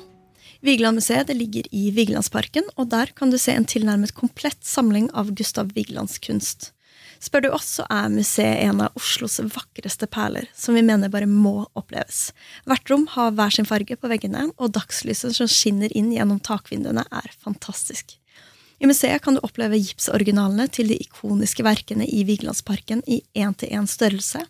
[0.66, 5.70] Vigelandmuseet ligger i Vigelandsparken, og der kan du se en tilnærmet komplett samling av Gustav
[5.76, 6.74] Vigelands kunst.
[7.20, 11.30] Spør du oss, så er museet en av Oslos vakreste perler, som vi mener bare
[11.30, 12.32] må oppleves.
[12.70, 17.08] Hvert rom har hver sin farge på veggene, og dagslyset som skinner inn gjennom takvinduene,
[17.10, 18.18] er fantastisk.
[18.78, 24.44] I museet kan du oppleve gipsoriginalene til de ikoniske verkene i Vigelandsparken i én-til-én størrelse,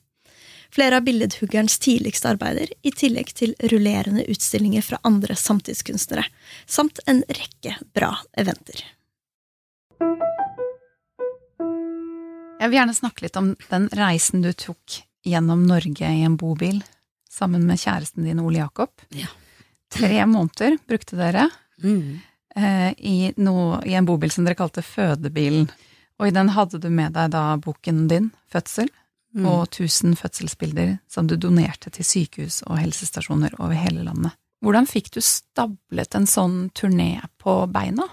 [0.73, 6.27] flere av billedhuggerens tidligste arbeider, i tillegg til rullerende utstillinger fra andre samtidskunstnere,
[6.67, 8.83] samt en rekke bra eventer.
[12.57, 16.79] Jeg vil gjerne snakke litt om den reisen du tok gjennom Norge i en bobil
[17.31, 18.89] sammen med kjæresten din Ole Jakob.
[19.13, 19.29] Ja.
[19.93, 21.49] Tre måneder brukte dere
[21.83, 22.19] Mm.
[22.55, 25.69] eh, i, noe, i en bobil som dere kalte Fødebilen.
[26.19, 28.89] Og i den hadde du med deg da boken din, Fødsel,
[29.35, 29.45] Mm.
[29.45, 34.31] og 1000 fødselsbilder som du donerte til sykehus og helsestasjoner over hele landet.
[34.63, 38.07] Hvordan fikk du stablet en sånn turné på beina?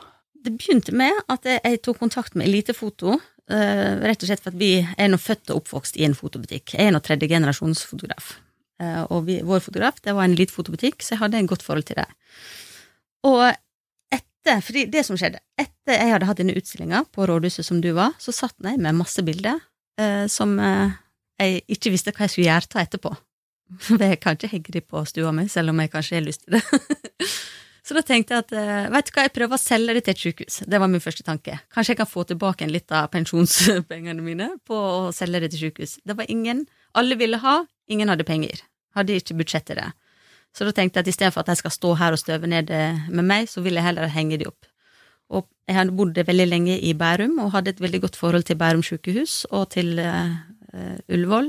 [0.45, 3.19] Det begynte med at jeg, tok kontakt med Elitefoto,
[3.51, 6.77] eh, rett og slett for at vi er nå født og oppvokst i en fotobutikk.
[6.77, 8.37] Jeg er nå tredje generasjons fotograf,
[8.83, 11.85] Uh, og vi, vår fotograf det var en elitefotobutikk, så jeg hadde en godt forhold
[11.87, 12.09] til det.
[13.23, 13.45] Og
[14.11, 17.93] etter, fordi det som skjedde, etter jeg hadde hatt denne utstillinga på rådhuset som du
[17.95, 19.63] var, så satt jeg med masse bilder
[20.03, 23.15] uh, som jeg ikke visste hva jeg skulle gjøre ta etterpå.
[23.87, 26.43] For jeg kan ikke hegge de på stua mi, selv om jeg kanskje har lyst
[26.43, 27.31] til det.
[27.85, 30.15] Så da tenkte jeg at eh, vet du hva, jeg prøver å selge det til
[30.15, 30.55] et sykehus.
[30.65, 31.59] Det var min første tanke.
[31.75, 35.67] Kanskje jeg kan få tilbake en litt av pensjonspengene mine på å selge det til
[35.67, 35.99] sykehus.
[36.01, 36.65] Det var ingen.
[36.97, 37.59] Alle ville ha,
[37.93, 38.63] ingen hadde penger.
[38.97, 39.91] Hadde ikke budsjett til det.
[40.55, 43.05] Så da tenkte jeg at istedenfor at jeg skal stå her og støve ned eh,
[43.11, 44.71] med meg, så vil jeg heller henge de opp.
[45.35, 48.57] Og jeg hadde bodd veldig lenge i Bærum og hadde et veldig godt forhold til
[48.61, 50.37] Bærum sykehus og til uh,
[51.09, 51.49] Ullevål.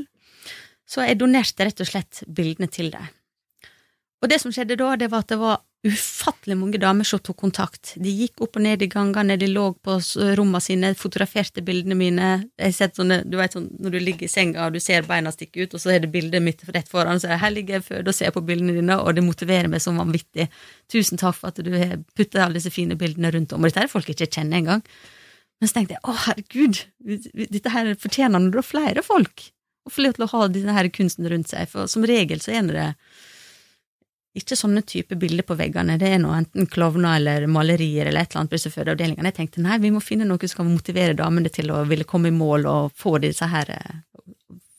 [0.87, 3.09] Så jeg donerte rett og slett bildene til dem.
[4.23, 7.37] Og det som skjedde da, det var at det var ufattelig mange damer som tok
[7.37, 7.93] kontakt.
[8.01, 9.97] De gikk opp og ned i gangene, de lå på
[10.39, 12.29] rommene sine, fotograferte bildene mine.
[12.57, 15.05] Jeg har sett sånne, du vet sånn når du ligger i senga og du ser
[15.07, 17.55] beina stikke ut, og så er det bildet mitt rett foran, så er det, her
[17.55, 20.49] ligger jeg født og ser på bildene dine, og det motiverer meg som vanvittig.
[20.91, 23.85] Tusen takk for at du har puttet alle disse fine bildene rundt om, og dette
[23.85, 24.85] er folk jeg ikke kjenner engang.
[25.61, 26.81] Men så tenkte jeg, å herregud,
[27.45, 29.51] dette her fortjener nå flere folk
[29.85, 32.55] å få lov til å ha denne her kunsten rundt seg, for som regel så
[32.57, 32.87] er det
[34.35, 38.33] ikke sånne type bilder på veggene, det er nå enten klovner eller malerier eller et
[38.33, 39.31] eller annet på disse fødeavdelingene.
[39.31, 42.31] Jeg tenkte nei, vi må finne noe som kan motivere damene til å ville komme
[42.31, 43.97] i mål og få disse her eh,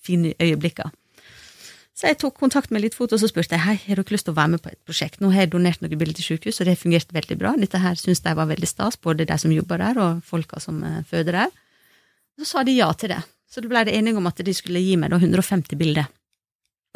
[0.04, 0.92] fine øyeblikkene.
[1.96, 4.34] Så jeg tok kontakt med Elitefoto og så spurte jeg, hei, har dere lyst til
[4.34, 5.22] å være med på et prosjekt.
[5.22, 7.54] Nå har jeg donert noen bilder til sykehus, og det har fungert veldig bra.
[7.56, 10.82] Dette her syns de var veldig stas, både de som jobber der og folka som
[10.84, 11.56] eh, føder der.
[12.36, 13.22] Så sa de ja til det.
[13.48, 16.12] Så da ble det enige om at de skulle gi meg da 150 bilder.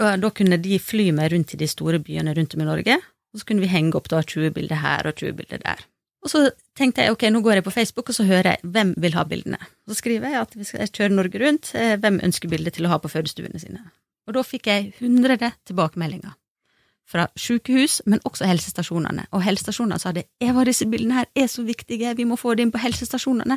[0.00, 2.94] Da kunne de fly meg rundt i de store byene rundt om i Norge,
[3.30, 5.82] og så kunne vi henge opp da 20 bilder her og 20 bilder der.
[6.20, 6.42] Og så
[6.76, 9.24] tenkte jeg ok, nå går jeg på Facebook og så hører jeg hvem vil ha
[9.28, 9.60] bildene.
[9.88, 12.92] Så skriver jeg at vi skal kjøre Norge rundt, eh, hvem ønsker bilder til å
[12.92, 13.80] ha på fødestuene sine.
[14.28, 16.36] Og da fikk jeg 100 tilbakemeldinger.
[17.10, 19.24] Fra sykehus, men også helsestasjonene.
[19.34, 22.68] Og helsestasjonene sa det, Eva, disse bildene her er så viktige, vi må få det
[22.68, 23.56] inn på helsestasjonene.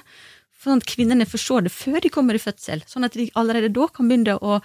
[0.63, 3.89] Sånn at kvinnene se det før de kommer i fødsel, sånn at de allerede da
[3.91, 4.61] kan begynne å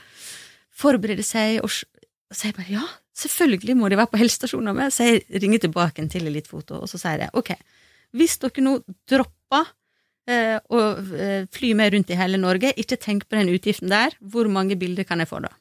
[0.78, 2.84] forberede seg, og så jeg bare ja,
[3.18, 7.00] selvfølgelig må de være på helsestasjoner med, så jeg ringer tilbake til Elitefoto, og så
[7.00, 7.54] sier jeg ok,
[8.18, 8.74] hvis dere nå
[9.10, 9.72] dropper
[10.30, 10.82] eh, å
[11.16, 14.78] eh, fly med rundt i hele Norge, ikke tenk på den utgiften der, hvor mange
[14.80, 15.52] bilder kan jeg få da?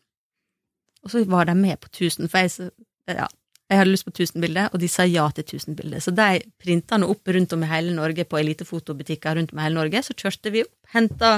[1.04, 2.72] Og så var de med på 1000, for jeg,
[3.08, 3.28] ja,
[3.68, 6.04] jeg hadde lyst på 1000 bilder, og de sa ja til 1000 bilder.
[6.04, 9.66] Så de printa nå opp rundt om i hele Norge på elitefotobutikker rundt om i
[9.66, 10.04] hele Norge.
[10.08, 11.34] Så kjørte vi opp, henta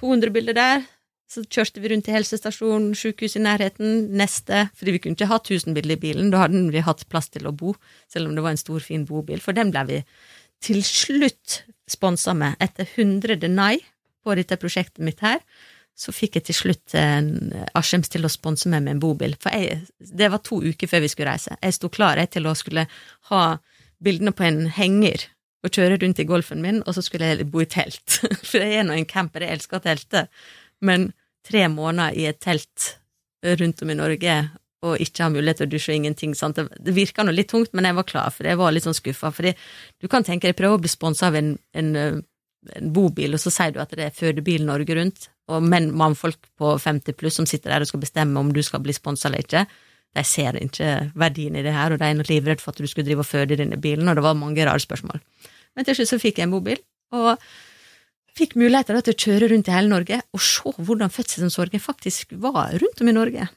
[0.00, 0.86] 200 bilder der,
[1.30, 5.38] så kjørte vi rundt til helsestasjonen, sykehus i nærheten, neste Fordi vi kunne ikke ha
[5.40, 7.74] 1000 bilder i bilen, da hadde vi hatt plass til å bo,
[8.12, 9.40] selv om det var en stor, fin bobil.
[9.42, 10.00] For den ble vi
[10.64, 12.56] til slutt sponsa med.
[12.62, 13.78] Etter 100 nei
[14.24, 15.40] på dette prosjektet mitt her,
[15.94, 16.94] så fikk jeg til slutt
[17.78, 19.36] Askims til å sponse meg med en bobil.
[19.40, 21.54] For jeg, det var to uker før vi skulle reise.
[21.60, 22.88] Jeg sto klar jeg, til å skulle
[23.30, 23.44] ha
[24.04, 25.28] bildene på en henger
[25.64, 28.18] og kjøre rundt i golfen min, og så skulle jeg bo i telt.
[28.50, 30.44] For jeg er nå en camper, jeg elsker teltet.
[30.84, 31.10] Men
[31.46, 32.92] tre måneder i et telt
[33.60, 34.36] rundt om i Norge
[34.84, 36.34] og ikke ha mulighet til å dusje og ingenting.
[36.36, 36.60] Sant?
[36.60, 39.30] Det, virka nå litt tungt, men jeg var klar, for jeg var litt sånn skuffa.
[39.32, 42.22] For du kan tenke deg, prøve å bli sponsa av en, en
[42.72, 46.48] en bobil, og så sier du at det er fødebil Norge Rundt, og menn, mannfolk
[46.58, 49.44] på 50 pluss som sitter der og skal bestemme om du skal bli sponsa eller
[49.44, 49.64] ikke,
[50.14, 52.88] de ser ikke verdien i det her, og de er nok livredd for at du
[52.88, 55.20] skulle drive og føde i denne bilen, og det var mange rare spørsmål.
[55.74, 56.80] Men til slutt så fikk jeg en bobil,
[57.14, 57.34] og
[58.38, 62.74] fikk muligheter til å kjøre rundt i hele Norge og se hvordan fødselsomsorgen faktisk var
[62.82, 63.48] rundt om i Norge.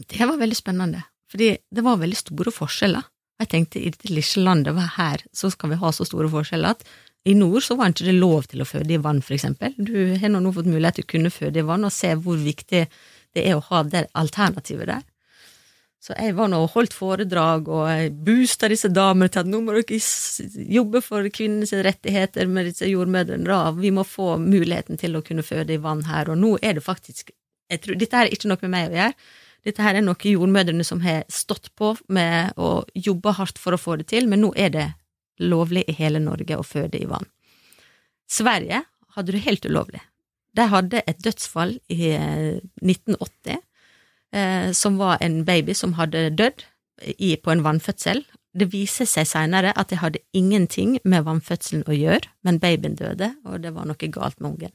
[0.00, 3.06] Det var veldig spennende, fordi det var veldig store forskjeller.
[3.40, 6.76] Jeg tenkte i dette lille landet, var her, så skal vi ha så store forskjeller
[6.76, 6.84] at
[7.28, 9.74] i nord så var ikke det lov til å føde i vann, for eksempel.
[9.76, 12.86] Du har nå fått mulighet til å kunne føde i vann, og se hvor viktig
[13.36, 15.02] det er å ha det alternativet der.
[16.00, 19.58] Så jeg var nå og holdt foredrag, og jeg boosta disse damene til at nå
[19.60, 19.98] må dere
[20.72, 25.76] jobbe for kvinnenes rettigheter med disse jordmødrene, vi må få muligheten til å kunne føde
[25.76, 27.34] i vann her, og nå er det faktisk
[27.84, 29.28] tror, Dette er ikke noe med meg å gjøre,
[29.68, 33.80] dette her er noe jordmødrene som har stått på med å jobbe hardt for å
[33.80, 34.86] få det til, men nå er det
[35.40, 37.28] lovlig i hele Norge å føde i vann.
[38.30, 38.86] Sverige
[39.16, 40.00] hadde det helt ulovlig.
[40.56, 43.60] De hadde et dødsfall i 1980
[44.32, 46.64] eh, som var en baby som hadde dødd
[47.18, 48.24] i, på en vannfødsel.
[48.52, 53.34] Det viser seg seinere at det hadde ingenting med vannfødselen å gjøre, men babyen døde,
[53.46, 54.74] og det var noe galt med ungen.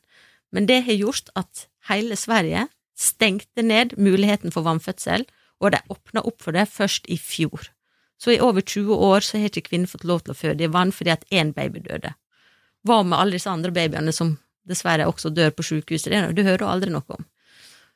[0.56, 5.26] Men det har gjort at hele Sverige stengte ned muligheten for vannfødsel,
[5.60, 7.72] og de åpna opp for det først i fjor.
[8.20, 10.72] Så i over 20 år så har ikke kvinner fått lov til å føde i
[10.72, 12.14] vann fordi at én baby døde.
[12.88, 14.38] Hva med alle disse andre babyene som
[14.68, 16.14] dessverre også dør på sykehuset?
[16.14, 17.26] Det, det hører du aldri noe om.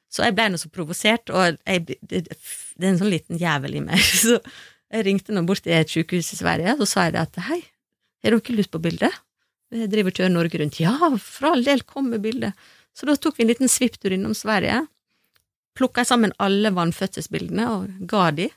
[0.09, 2.37] Så jeg ble nå så provosert, og jeg, det, det,
[2.81, 4.01] er en sånn liten jævel i meg.
[4.23, 4.39] Så
[4.89, 7.35] jeg ringte nå bort til et sykehus i Sverige, og så sa jeg det at
[7.45, 7.59] hei,
[8.25, 9.11] har dere lyst på bilde?
[9.69, 10.79] Jeg driver og kjører Norge rundt.
[10.81, 12.49] Ja, for all del, kom med bilde.
[12.97, 14.81] Så da tok vi en liten svipptur innom Sverige,
[15.77, 18.49] plukka sammen alle vannfødselsbildene og ga de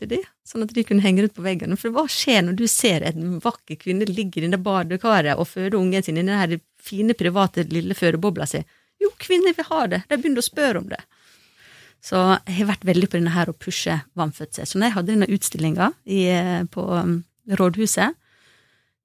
[0.00, 1.76] til de, sånn at de kunne henge rundt på veggene.
[1.78, 5.78] For hva skjer når du ser en vakker kvinne ligger i det badekaret og føde
[5.78, 8.64] ungen sin i den fine, private, lille fødebobla si?
[9.02, 11.00] Jo, kvinner vil ha det, de begynner å spørre om det.
[12.04, 14.66] Så jeg har vært veldig på denne her å pushe vannfødsel.
[14.68, 15.88] Så når jeg hadde denne utstillinga
[16.74, 17.14] på um,
[17.48, 18.18] rådhuset,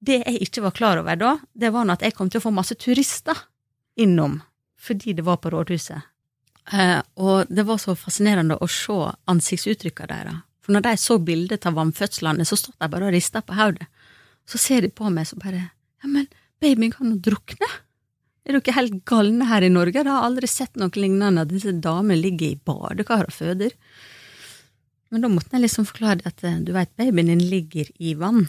[0.00, 2.52] det jeg ikke var klar over da, det var at jeg kom til å få
[2.56, 3.46] masse turister
[4.00, 4.40] innom
[4.80, 6.06] fordi det var på rådhuset.
[6.72, 8.96] Eh, og det var så fascinerende å se
[9.28, 10.38] ansiktsuttrykkene deres.
[10.64, 13.88] For når de så bildet av vannfødslene, så stod de bare og rista på hodet.
[14.48, 16.28] Så ser de på meg så bare Ja, men
[16.60, 17.68] babyen kan jo drukne.
[18.50, 20.00] Er dere helt galne her i Norge?
[20.00, 23.76] Jeg har aldri sett noe lignende at disse damene ligger i badekar og føder.
[25.14, 28.48] Men da måtte jeg liksom forklare at eh, du veit, babyen din ligger i vann.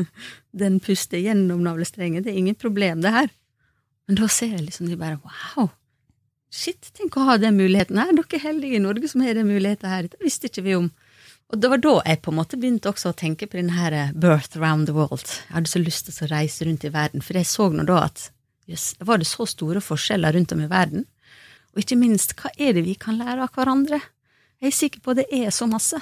[0.60, 3.32] Den puster gjennom navlestrengen, det er ingen problem, det her.
[4.08, 5.70] Men da ser jeg liksom de bare wow,
[6.52, 8.12] shit, tenk å ha den muligheten her.
[8.16, 10.88] Dere er heldige i Norge som har den muligheten her, det visste ikke vi om.
[11.48, 13.96] Og det var da jeg på en måte begynte også å tenke på denne her
[13.96, 15.24] eh, birth around the world.
[15.24, 18.02] Jeg hadde så lyst til å reise rundt i verden, for jeg så nå da
[18.10, 18.28] at
[18.68, 21.06] yes, var det så store forskjeller rundt om i verden?
[21.74, 24.00] Og ikke minst, hva er det vi kan lære av hverandre?
[24.58, 26.00] Jeg er sikker på at det er så masse.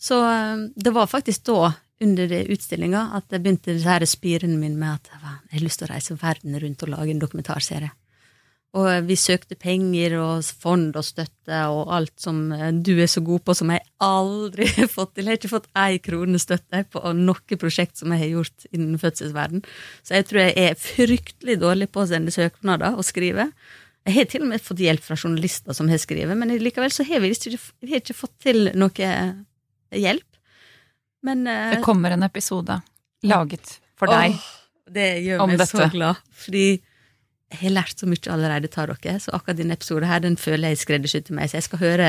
[0.00, 1.72] Så eh, det var faktisk da,
[2.02, 5.92] under utstillinga, at jeg begynte disse spirene mine med at jeg har lyst til å
[5.92, 7.92] reise verden rundt og lage en dokumentarserie.
[8.72, 13.22] Og vi søkte penger og fond og støtte og alt som eh, du er så
[13.24, 15.26] god på, som jeg aldri fått til.
[15.26, 18.98] Jeg har ikke fått ei krone støtte på noe prosjekt som jeg har gjort innen
[19.00, 19.64] fødselsverden.
[20.02, 23.50] Så jeg tror jeg er fryktelig dårlig på å sende søknader og skrive.
[24.02, 27.06] Jeg har til og med fått hjelp fra journalister som har skrevet, men likevel så
[27.06, 29.12] har vi ikke, vi har ikke fått til noe
[29.94, 30.26] hjelp.
[31.22, 32.80] Men uh, Det kommer en episode
[33.30, 34.46] laget for deg åh,
[34.90, 36.64] det gjør meg så glad, fordi
[37.52, 40.72] jeg har lært så mye allerede av dere, så akkurat denne episoden her, den føler
[40.72, 42.08] jeg skreddersydd til meg, så jeg skal høre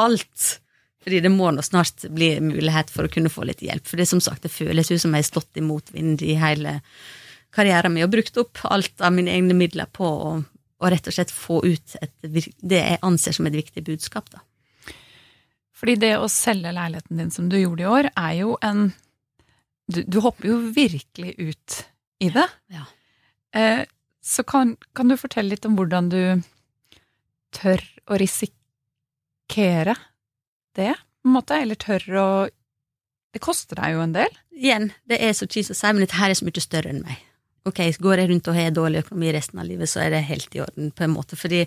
[0.00, 0.46] alt.
[1.04, 3.86] Fordi det må nå snart bli mulighet for å kunne få litt hjelp.
[3.86, 6.80] For det som sagt, det føles ut som jeg har stått i motvind i hele
[7.54, 11.14] karrieren min og brukt opp alt av mine egne midler på å, å rett og
[11.16, 14.42] slett få ut et, det jeg anser som et viktig budskap, da.
[15.78, 18.90] Fordi det å selge leiligheten din som du gjorde i år, er jo en
[19.88, 21.74] Du, du hopper jo virkelig ut
[22.20, 22.44] i det.
[22.68, 22.82] Ja.
[23.56, 23.86] Eh,
[24.20, 26.42] så kan, kan, du fortelle litt om hvordan du
[27.56, 29.94] tør å risikere
[30.78, 31.58] det, på en måte?
[31.58, 32.28] Eller tør å
[33.34, 34.36] Det koster deg jo en del?
[34.56, 37.02] Igjen, det er så cheese å si, men dette her er så mye større enn
[37.04, 37.18] meg.
[37.68, 40.54] Ok, går jeg rundt og har dårlig økonomi resten av livet, så er det helt
[40.56, 41.36] i orden, på en måte.
[41.36, 41.66] Fordi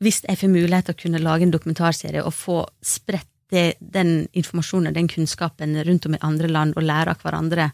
[0.00, 4.94] hvis jeg får mulighet til å kunne lage en dokumentarserie og få spredt den informasjonen,
[4.94, 7.70] den kunnskapen rundt om i andre land, og lære av hverandre,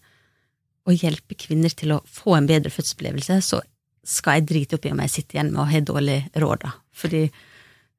[0.87, 3.61] og hjelpe kvinner til å få en bedre fødselsopplevelse, så
[4.07, 6.73] skal jeg drite opp i om jeg sitter igjen med å ha dårlig råd, da.
[6.95, 7.23] Fordi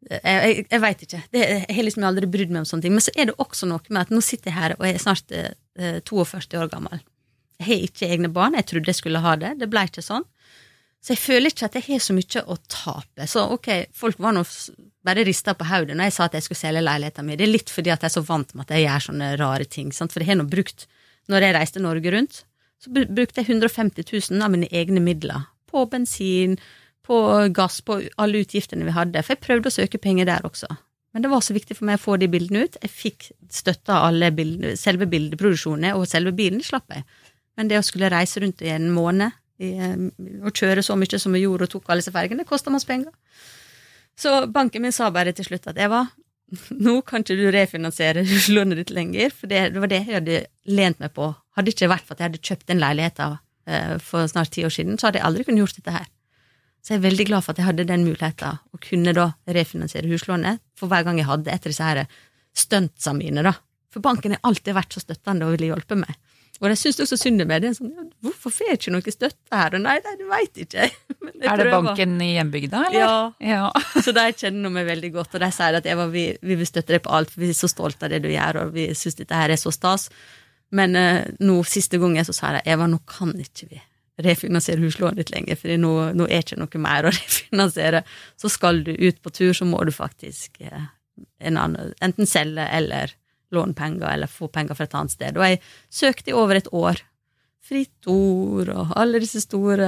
[0.05, 1.19] jeg, jeg, veit ikke.
[1.33, 2.95] Det, jeg har liksom aldri brydd meg om sånne ting.
[2.95, 5.33] Men så er det også noe med at nå sitter jeg her og er snart
[5.35, 7.01] eh, 42 år gammel.
[7.57, 8.57] Jeg har ikke egne barn.
[8.59, 9.55] Jeg trodde jeg skulle ha det.
[9.61, 10.25] Det ble ikke sånn.
[11.03, 13.27] Så jeg føler ikke at jeg har så mye å tape.
[13.29, 14.43] Så ok, folk var nå
[15.07, 17.37] bare rista på hodet når jeg sa at jeg skulle selge leiligheten min.
[17.39, 19.67] Det er litt fordi at jeg er så vant med at jeg gjør sånne rare
[19.69, 19.93] ting.
[19.95, 20.13] Sant?
[20.13, 20.87] For jeg har nå brukt,
[21.31, 22.41] når jeg reiste Norge rundt,
[22.83, 26.57] så brukte jeg 150 000 av mine egne midler på bensin,
[27.07, 27.21] på
[27.55, 29.23] gass, på alle utgiftene vi hadde.
[29.23, 30.69] For jeg prøvde å søke penger der også.
[31.15, 32.75] Men det var så viktig for meg å få de bildene ut.
[32.83, 37.07] Jeg fikk støtta alle bildene, selve bildeproduksjonene, og selve bilen slapp jeg.
[37.57, 41.41] Men det å skulle reise rundt i en måned og kjøre så mye som vi
[41.41, 43.09] gjorde og tok alle disse fergene, det kosta masse penger.
[44.17, 46.03] Så banken min sa bare til slutt at Eva,
[46.85, 50.43] nå kan ikke du refinansiere lånet ditt lenger, for det, det var det jeg hadde
[50.69, 51.31] lent meg på.
[51.57, 54.73] Hadde ikke vært for at jeg hadde kjøpt den leiligheten eh, for snart ti år
[54.73, 56.07] siden, så hadde jeg aldri kunnet gjort dette her.
[56.87, 60.07] Så jeg er veldig glad for at jeg hadde den muligheten, å kunne da refinansiere
[60.07, 62.05] huslånet for hver gang jeg hadde etter disse her
[62.55, 63.51] stuntsa mine, da.
[63.91, 66.15] For banken har alltid vært så støttende og ville hjelpe meg.
[66.61, 67.59] Og de syns også synd i meg.
[67.61, 69.75] Det sånn, ja, hvorfor får jeg ikke noe støtte her?
[69.75, 70.87] Og nei, nei, du veit ikke.
[71.47, 73.03] Er det banken i hjembygda, eller?
[73.03, 73.67] Ja.
[73.67, 73.83] ja.
[74.05, 76.95] Så de kjenner meg veldig godt, og de sier at Eva, vi, vi vil støtte
[76.95, 79.19] deg på alt, for vi er så stolte av det du gjør, og vi syns
[79.19, 80.07] dette her er så stas.
[80.71, 83.83] Men uh, nå, siste gangen så sa de Eva, nå kan ikke vi
[84.23, 88.03] refinansiere huslånet ditt lenger, for nå, nå er ikke noe mer å refinansiere.
[88.39, 90.87] Så skal du ut på tur, så må du faktisk eh,
[91.39, 93.13] en annen, enten selge eller
[93.53, 95.37] låne penger, eller få penger fra et annet sted.
[95.37, 95.61] Og jeg
[95.93, 97.03] søkte i over et år.
[97.67, 99.87] Fritt Ord og alle disse store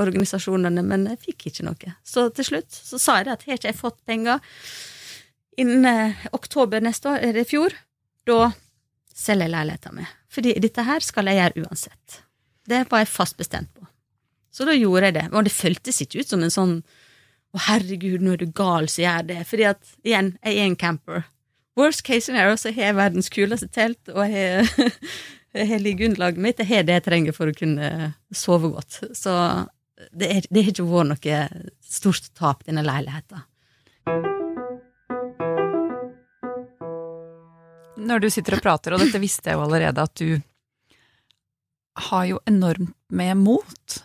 [0.00, 1.90] organisasjonene, men jeg fikk ikke noe.
[2.00, 4.40] Så til slutt så sa jeg det at har ikke jeg fått penger
[5.60, 7.76] innen eh, oktober neste år, eller i fjor,
[8.28, 8.50] da
[9.16, 10.14] selger jeg leiligheten min.
[10.32, 12.22] Fordi dette her skal jeg gjøre uansett.
[12.66, 13.86] Det var jeg fast bestemt på.
[14.54, 15.26] Så da gjorde jeg det.
[15.32, 16.76] Og det føltes ikke ut som en sånn
[17.56, 19.40] å herregud, nå er du gal som gjør det.
[19.48, 21.26] Fordi at, igjen, jeg er en camper.
[21.76, 24.94] Worst case scenario, så har jeg verdens kuleste telt, og jeg har,
[25.60, 26.60] jeg har liggeunderlaget mitt.
[26.62, 29.00] Jeg har det jeg trenger for å kunne sove godt.
[29.16, 29.34] Så
[30.12, 33.44] det, har ikke vært noe stort tap, denne leiligheten.
[38.06, 40.36] Når du sitter og prater, og dette visste jeg jo allerede, at du
[41.96, 43.96] har jo enormt med mot.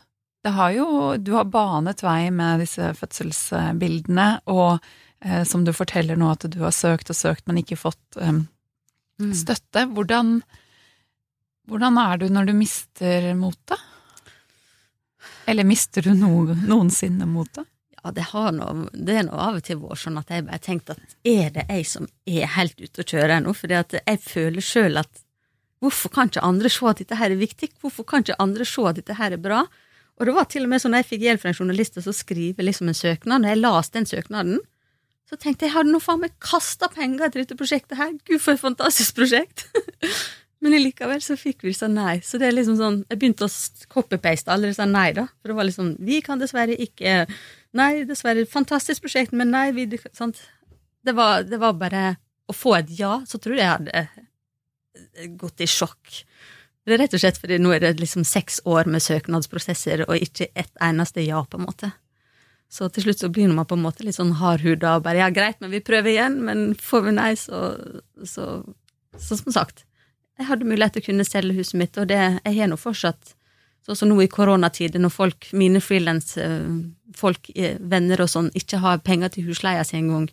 [0.43, 0.87] Det har jo,
[1.17, 4.79] du har banet vei med disse fødselsbildene, og
[5.21, 8.41] eh, som du forteller nå at du har søkt og søkt, men ikke fått eh,
[9.37, 9.85] støtte.
[9.93, 10.39] Hvordan,
[11.69, 13.87] hvordan er du når du mister motet?
[15.45, 17.67] Eller mister du no, noensinne motet?
[18.01, 20.61] Ja, det, har noe, det er nå av og til vært sånn at jeg bare
[20.63, 23.53] tenkte at er det jeg som er helt ute å kjøre nå?
[23.53, 25.21] Fordi at jeg føler sjøl at
[25.81, 27.71] hvorfor kan ikke andre se at dette her er viktig?
[27.81, 29.63] Hvorfor kan ikke andre se at dette her er bra?
[30.19, 32.11] Og det var til og med sånn at jeg fikk hjelp fra en journalist til
[32.11, 34.59] å skrive liksom en søknad, når jeg leste den søknaden,
[35.25, 38.43] så tenkte jeg jeg hadde nå faen meg kasta penger til dette prosjektet her, gud
[38.43, 39.65] for et fantastisk prosjekt!
[40.61, 42.19] Men likevel så fikk vi sånn nei.
[42.21, 43.53] Så det er liksom sånn, jeg begynte å
[43.89, 45.23] copy-paste alle disse nei, da.
[45.41, 47.23] For det var liksom Vi kan dessverre ikke
[47.79, 50.37] Nei, dessverre, fantastisk prosjekt, men nei, vi sant?
[51.01, 52.03] Det, var, det var bare
[52.45, 54.05] Å få et ja, så tror jeg jeg hadde
[55.39, 56.21] gått i sjokk.
[56.85, 60.17] Det er rett og slett fordi nå er det liksom seks år med søknadsprosesser, og
[60.17, 61.91] ikke ett eneste ja, på en måte.
[62.71, 65.29] Så til slutt så blir man på en måte litt sånn hardhuda og bare ja,
[65.33, 67.73] greit, men vi prøver igjen, men får vi nei, så,
[68.23, 68.47] så,
[69.19, 69.83] så som sagt.
[70.39, 73.35] Jeg hadde mulighet til å kunne selge huset mitt, og det, jeg har nå fortsatt
[73.81, 77.47] Sånn som nå i koronatider, når folk, mine frilansfolk,
[77.81, 80.27] venner og sånn, ikke har penger til husleia si engang.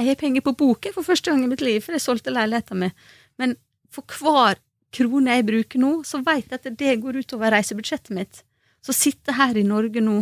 [0.00, 2.82] Jeg har penger på boken for første gang i mitt liv, for jeg solgte leiligheten
[2.82, 2.96] min.
[3.38, 3.54] Men
[3.90, 4.60] for hver
[4.94, 8.42] krone jeg bruker nå, så vet jeg at det går utover reisebudsjettet mitt.
[8.82, 10.20] Så sitte her i Norge nå,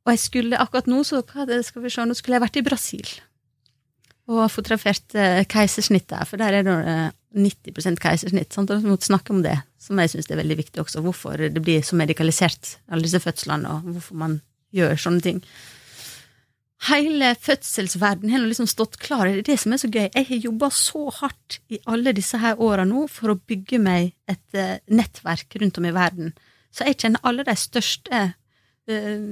[0.00, 3.18] og jeg skulle akkurat nå, så skal vi se, nå skulle jeg vært i Brasil
[4.30, 7.08] og fotografert eh, keisersnitt der, for der er det eh,
[7.40, 8.54] 90 keisersnitt.
[8.54, 8.70] Sant?
[8.70, 11.62] Og vi måtte snakke om det, som jeg syns er veldig viktig også, hvorfor det
[11.62, 14.38] blir så medikalisert, alle disse fødslene, og hvorfor man
[14.74, 15.42] gjør sånne ting.
[16.88, 19.28] Hele fødselsverdenen har liksom stått klar.
[19.28, 20.06] Det er det som er så gøy.
[20.08, 24.14] Jeg har jobba så hardt i alle disse her åra nå for å bygge meg
[24.30, 26.32] et uh, nettverk rundt om i verden.
[26.72, 29.26] Så jeg kjenner alle de største uh,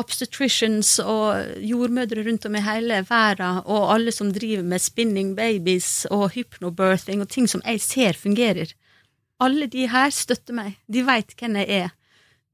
[0.00, 6.06] obstetricians og jordmødre rundt om i hele verden, og alle som driver med spinning babies
[6.12, 8.72] og hypnobirthing og ting som jeg ser fungerer.
[9.40, 10.78] Alle de her støtter meg.
[10.88, 11.92] De veit hvem jeg er.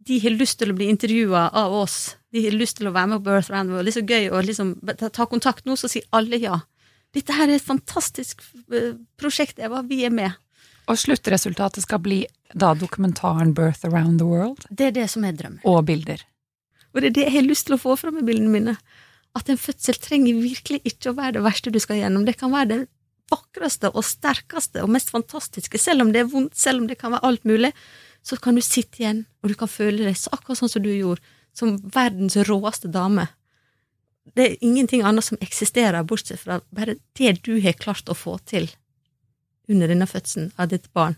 [0.03, 2.17] De har lyst til å bli intervjua av oss.
[2.33, 3.75] De har lyst til å være med på Birth Round.
[3.77, 6.63] Det er så gøy å liksom ta kontakt nå, så sier alle ja.
[7.13, 8.41] Dette her er et fantastisk
[9.21, 9.83] prosjekt, Eva.
[9.85, 10.39] Vi er med.
[10.91, 12.23] Og sluttresultatet skal bli
[12.59, 14.65] da dokumentaren Birth Around the World?
[14.71, 15.61] Det er det som er drømmen.
[15.69, 16.25] Og bilder.
[16.93, 18.77] Og det er det jeg har lyst til å få fram i bildene mine.
[19.37, 22.25] At en fødsel trenger virkelig ikke å være det verste du skal gjennom.
[22.29, 22.81] Det kan være det
[23.33, 25.81] vakreste og sterkeste og mest fantastiske.
[25.81, 27.73] Selv om det er vondt, selv om det kan være alt mulig,
[28.23, 31.25] så kan du sitte igjen, og du kan føle deg akkurat sånn som du gjorde.
[31.57, 33.27] Som verdens råeste dame.
[34.37, 38.39] Det er ingenting annet som eksisterer, bortsett fra bare det du har klart å få
[38.49, 38.71] til
[39.71, 41.17] under denne fødselen av ditt barn.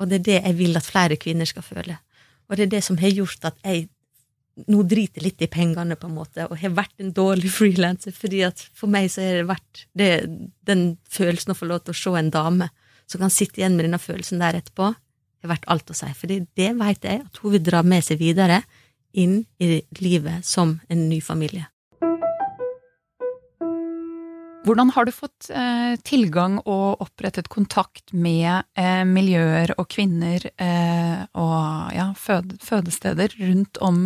[0.00, 1.98] Og det er det jeg vil at flere kvinner skal føle.
[2.46, 3.88] Og det er det som har gjort at jeg
[4.70, 8.40] nå driter litt i pengene, på en måte, og har vært en dårlig frilanser, fordi
[8.46, 10.10] at for meg så har det vært det,
[10.68, 12.70] den følelsen å få lov til å se en dame
[13.06, 14.94] som kan sitte igjen med denne følelsen der etterpå,
[15.44, 16.08] har vært alt å si.
[16.16, 18.62] Fordi det vet jeg at hun vil dra med seg videre
[19.16, 21.66] inn i livet som en ny familie.
[24.66, 31.20] Hvordan har du fått eh, tilgang og opprettet kontakt med eh, miljøer og kvinner eh,
[31.38, 34.00] og ja, fød fødesteder rundt om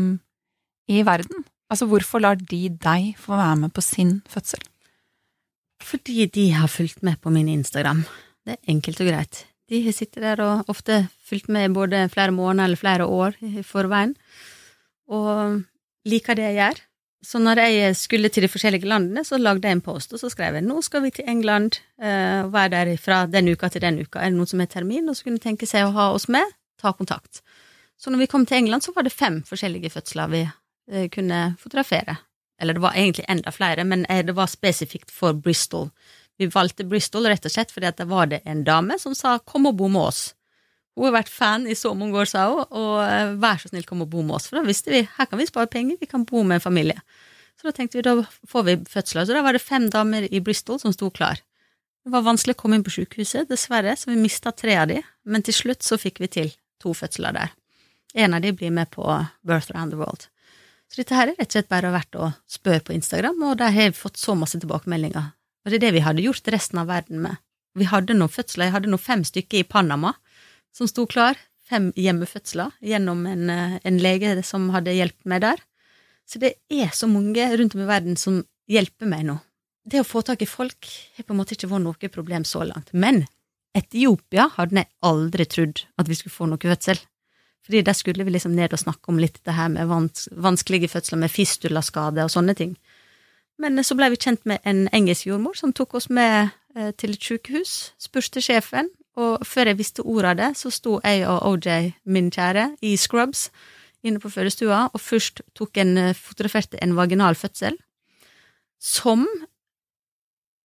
[0.91, 1.47] i verden?
[1.71, 4.61] Altså, hvorfor lar de deg få være med på sin fødsel?
[5.81, 8.05] Fordi de har fulgt med på min Instagram.
[8.45, 9.45] Det er enkelt og greit.
[9.71, 14.17] De sitter der og ofte fulgt med både flere måneder eller flere år i forveien,
[15.11, 15.61] og
[16.09, 16.81] liker det jeg gjør.
[17.21, 20.31] Så når jeg skulle til de forskjellige landene, så lagde jeg en post, og så
[20.33, 24.01] skrev jeg nå skal vi til England, uh, være der fra den uka til den
[24.01, 26.31] uka, er det noen som har termin og så kunne tenke seg å ha oss
[26.33, 27.43] med, ta kontakt.
[28.01, 31.43] Så når vi kom til England, så var det fem forskjellige fødsler vi uh, kunne
[31.61, 32.17] fotografere.
[32.61, 35.91] Eller det var egentlig enda flere, men uh, det var spesifikt for Bristol.
[36.41, 39.37] Vi valgte Bristol rett og slett fordi at det var det en dame som sa
[39.45, 40.31] kom og bo med oss.
[41.01, 43.87] Hun har vært fan i så mange år, sa hun, og eh, vær så snill,
[43.89, 44.51] kom og bo med oss.
[44.51, 47.01] For da visste vi her kan vi spare penger, vi kan bo med en familie.
[47.57, 49.25] Så da tenkte vi da får vi fødsler.
[49.25, 51.41] Så da var det fem damer i Bristol som sto klar.
[52.05, 55.01] Det var vanskelig å komme inn på sykehuset, dessverre, så vi mista tre av de,
[55.25, 57.57] men til slutt så fikk vi til to fødsler der.
[58.21, 59.05] En av de blir med på
[59.41, 60.29] Birth Around the World.
[60.93, 63.73] Så dette her er rett og slett bare verdt å spørre på Instagram, og der
[63.73, 65.33] har vi fått så masse tilbakemeldinger.
[65.65, 67.41] Og det er det vi hadde gjort resten av verden med.
[67.79, 70.17] Vi hadde noen fødsler, jeg hadde nå fem stykker i Panama,
[70.77, 71.39] som sto klar.
[71.71, 75.61] Fem hjemmefødsler gjennom en, eh, en lege som hadde hjulpet meg der.
[76.27, 79.41] Så det er så mange rundt om i verden som hjelper meg nå.
[79.87, 82.65] Det å få tak i folk har på en måte ikke vært noe problem så
[82.67, 82.93] langt.
[82.93, 83.25] Men
[83.75, 86.99] Etiopia hadde jeg aldri trodd at vi skulle få noe fødsel.
[87.67, 90.91] Fordi der skulle vi liksom ned og snakke om litt det her med vans vanskelige
[90.91, 92.77] fødsler med fistulaskade og sånne ting.
[93.61, 97.15] Men så ble vi kjent med en engelsk jordmor som tok oss med eh, til
[97.15, 98.89] et sykehus, spurte sjefen
[99.21, 102.97] og før jeg visste ordet av det, så sto jeg og OJ, min kjære, i
[103.01, 103.49] scrubs
[104.07, 107.77] inne på fødestua, og først tok en, eh, fotograferte en vaginal fødsel,
[108.81, 109.27] som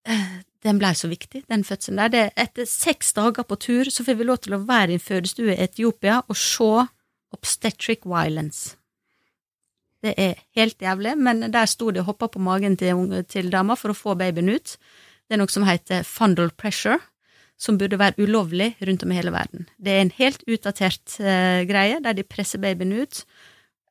[0.07, 2.09] eh, Den blei så viktig, den fødselen der.
[2.09, 5.03] Det, etter seks dager på tur så får vi lov til å være i en
[5.03, 6.87] fødestue i Etiopia og se
[7.37, 8.79] obstetric violence.
[10.01, 13.77] Det er helt jævlig, men der sto de og hoppa på magen til, til dama
[13.77, 14.79] for å få babyen ut.
[15.29, 16.97] Det er noe som heter fundal pressure
[17.61, 19.69] som burde være ulovlig rundt om i hele verden.
[19.79, 23.23] Det er en helt utdatert uh, greie, der de presser babyen ut.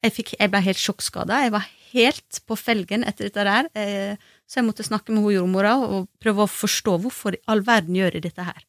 [0.04, 1.40] Jeg, fikk, jeg ble helt sjokkskada.
[1.46, 5.78] Jeg var helt på felgen etter dette der, uh, så jeg måtte snakke med jordmora
[5.80, 8.64] og prøve å forstå hvorfor i all verden gjør de dette her.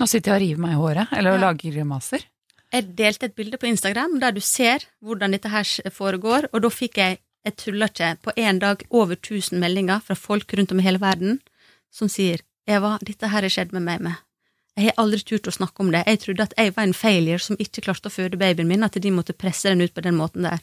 [0.00, 1.42] Nå sitter jeg og river meg i håret, eller ja.
[1.46, 2.24] lager grimaser.
[2.72, 6.70] Jeg delte et bilde på Instagram der du ser hvordan dette her foregår, og da
[6.72, 10.80] fikk jeg, jeg tuller ikke, på én dag over 1000 meldinger fra folk rundt om
[10.80, 11.38] i hele verden
[11.92, 14.20] som sier Eva, dette her har skjedd med meg med
[14.78, 16.00] jeg har aldri turt å snakke om det.
[16.08, 18.96] Jeg trodde at jeg var en failure som ikke klarte å føde babyen min, at
[18.96, 20.62] de måtte presse den ut på den måten der.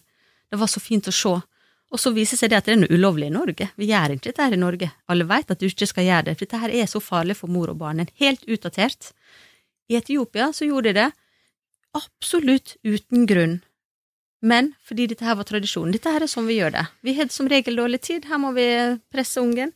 [0.50, 1.36] Det var så fint å se.
[1.90, 3.70] Og så viser seg det at det er noe ulovlig i Norge.
[3.78, 4.90] Vi gjør ikke dette her i Norge.
[5.10, 7.54] Alle vet at du ikke skal gjøre det, for dette her er så farlig for
[7.54, 8.06] mor og barn.
[8.22, 9.12] Helt utdatert.
[9.90, 11.10] I Etiopia så gjorde de det
[11.98, 13.60] absolutt uten grunn.
[14.42, 15.94] Men fordi dette her var tradisjonen.
[15.94, 16.86] Dette her er sånn vi gjør det.
[17.06, 18.68] Vi har som regel dårlig tid, her må vi
[19.12, 19.74] presse ungen.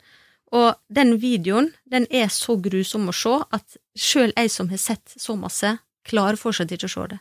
[0.54, 5.16] Og den videoen, den er så grusom å se at sjøl jeg som har sett
[5.18, 7.20] så masse, klarer fortsatt ikke å se det.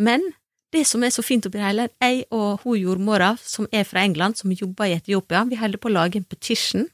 [0.00, 0.24] Men
[0.72, 4.06] det som er så fint oppi det hele, jeg og hun jordmora som er fra
[4.06, 6.86] England, som jobber i Etiopia, vi holder på å lage en petition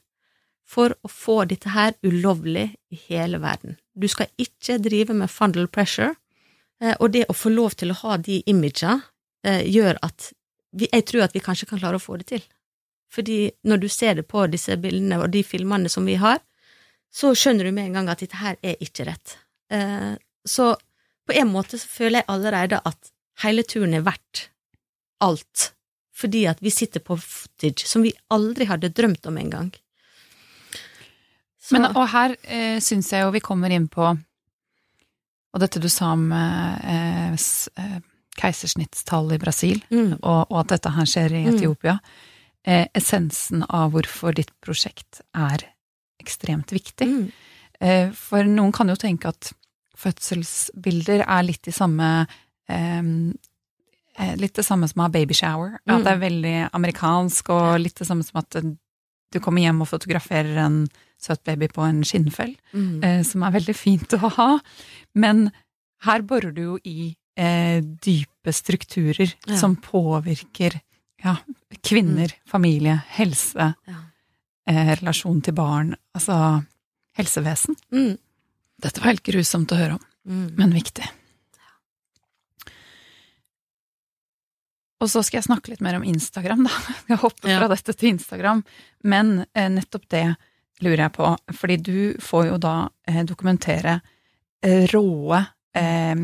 [0.69, 3.77] for å få dette her ulovlig i hele verden.
[3.95, 6.11] Du skal ikke drive med fundal pressure,
[6.83, 8.99] eh, og det å få lov til å ha de imagene
[9.47, 10.33] eh, gjør at
[10.75, 12.43] vi, jeg tror at vi kanskje kan klare å få det til.
[13.09, 16.39] Fordi når du ser det på disse bildene og de filmene som vi har,
[17.13, 19.35] så skjønner du med en gang at dette her er ikke rett.
[19.73, 20.13] Eh,
[20.45, 20.75] så
[21.25, 23.11] på en måte så føler jeg allerede at
[23.43, 24.49] hele turen er verdt
[25.25, 25.71] alt,
[26.15, 29.73] fordi at vi sitter på footage som vi aldri hadde drømt om engang.
[31.73, 34.05] Men og her eh, syns jeg jo vi kommer inn på
[35.49, 37.99] og dette du sa om eh, eh
[38.39, 40.21] keisersnittstall i Brasil, mm.
[40.21, 41.55] og, og, at dette her skjer i mm.
[41.57, 41.97] Etiopia.
[41.97, 42.28] Mm
[42.97, 45.63] essensen av hvorfor ditt prosjekt er
[46.21, 47.07] ekstremt viktig.
[47.07, 47.29] Mm.
[47.81, 49.51] Eh, for noen kan jo tenke at
[49.99, 52.09] fødselsbilder er litt de samme
[52.69, 53.01] eh,
[54.19, 55.77] eh, litt det samme som å ha babyshower.
[55.87, 58.69] At det er veldig amerikansk, og litt det samme som at eh,
[59.31, 60.83] du kommer hjem og fotograferer en
[61.21, 63.03] søt baby på en skinnfell, Mm.
[63.03, 64.49] eh, som er veldig fint å ha.
[65.15, 65.49] Men
[66.05, 69.57] her borer du jo i eh, dype strukturer Ja.
[69.59, 70.79] som påvirker
[71.23, 71.35] ja,
[71.85, 73.99] kvinner, familie, helse, Ja.
[74.67, 76.63] eh, relasjon til barn, altså
[77.17, 77.75] helsevesen.
[77.91, 78.17] Mm.
[78.81, 80.55] Dette var helt grusomt å høre om, Mm.
[80.57, 81.07] men viktig.
[84.99, 86.71] Og så skal jeg snakke litt mer om Instagram, da.
[87.13, 88.63] Jeg hopper fra dette til Instagram.
[89.07, 90.25] Men eh, nettopp det
[90.83, 92.73] lurer jeg på, fordi du får jo da
[93.07, 93.97] eh, dokumentere
[94.63, 95.39] eh, råe,
[95.75, 96.21] eh,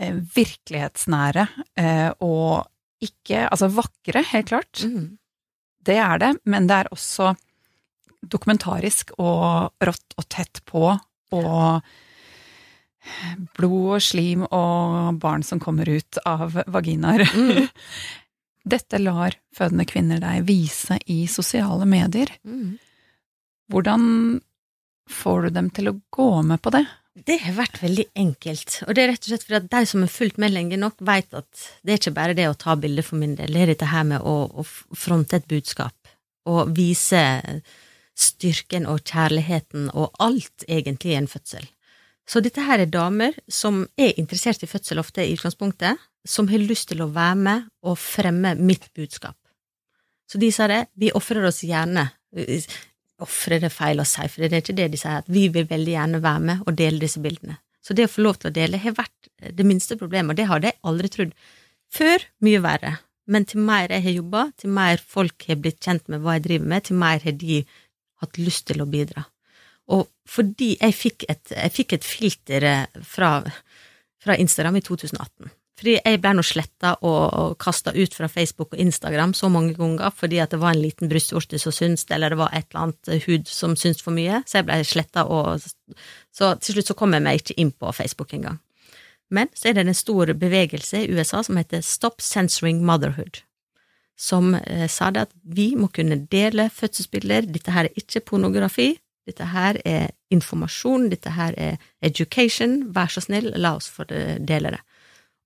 [0.00, 1.46] eh, virkelighetsnære
[1.76, 2.68] eh, og
[3.04, 4.82] ikke Altså vakre, helt klart.
[4.82, 5.18] Mm.
[5.86, 7.32] Det er det, men det er også
[8.26, 10.90] dokumentarisk og rått og tett på,
[11.38, 11.92] og
[13.56, 17.24] blod og slim og barn som kommer ut av vaginaer.
[17.30, 17.68] Mm.
[18.74, 22.34] Dette lar fødende kvinner deg vise i sosiale medier.
[22.44, 22.76] Mm.
[23.72, 24.02] Hvordan
[25.08, 26.84] får du dem til å gå med på det?
[27.26, 30.04] Det har vært veldig enkelt, og det er rett og slett fordi at de som
[30.04, 33.06] har fulgt med lenge nok, vet at det er ikke bare det å ta bilder
[33.06, 34.64] for min del, det er dette her med å, å
[34.96, 36.12] fronte et budskap,
[36.48, 37.22] og vise
[38.18, 41.66] styrken og kjærligheten og alt egentlig i en fødsel.
[42.28, 45.96] Så dette her er damer som er interessert i fødsel ofte i utgangspunktet,
[46.28, 49.36] som har lyst til å være med og fremme mitt budskap.
[50.28, 52.10] Så de sa det, vi ofrer oss gjerne,
[53.24, 55.66] ofre det feil å si, for det er ikke det de sier, at vi vil
[55.68, 57.58] veldig gjerne være med og dele disse bildene.
[57.82, 60.48] Så det å få lov til å dele har vært det minste problemet, og det
[60.50, 61.34] hadde jeg aldri trodd.
[61.94, 62.94] Før mye verre,
[63.28, 66.46] men til mer jeg har jobba, til mer folk har blitt kjent med hva jeg
[66.46, 67.62] driver med, til mer har de
[68.22, 69.24] hatt lyst til å bidra.
[69.94, 73.38] Og fordi jeg fikk et, jeg fikk et filter eh, fra,
[74.20, 75.52] fra Instagram i 2018.
[75.78, 79.76] Fordi jeg ble nå sletta og, og kasta ut fra Facebook og Instagram så mange
[79.78, 82.88] ganger fordi at det var en liten brystvorte som syntes, eller det var et eller
[82.88, 85.62] annet hud som syntes for mye, så jeg ble sletta og
[86.34, 88.58] Så til slutt så kom jeg meg ikke inn på Facebook engang.
[89.30, 93.42] Men så er det en stor bevegelse i USA som heter Stop Censoring Motherhood,
[94.18, 98.96] som eh, sa det at vi må kunne dele fødselsbilder, dette her er ikke pornografi,
[99.28, 104.46] dette her er informasjon, dette her er education, vær så snill, la oss få det-
[104.48, 104.80] dele det.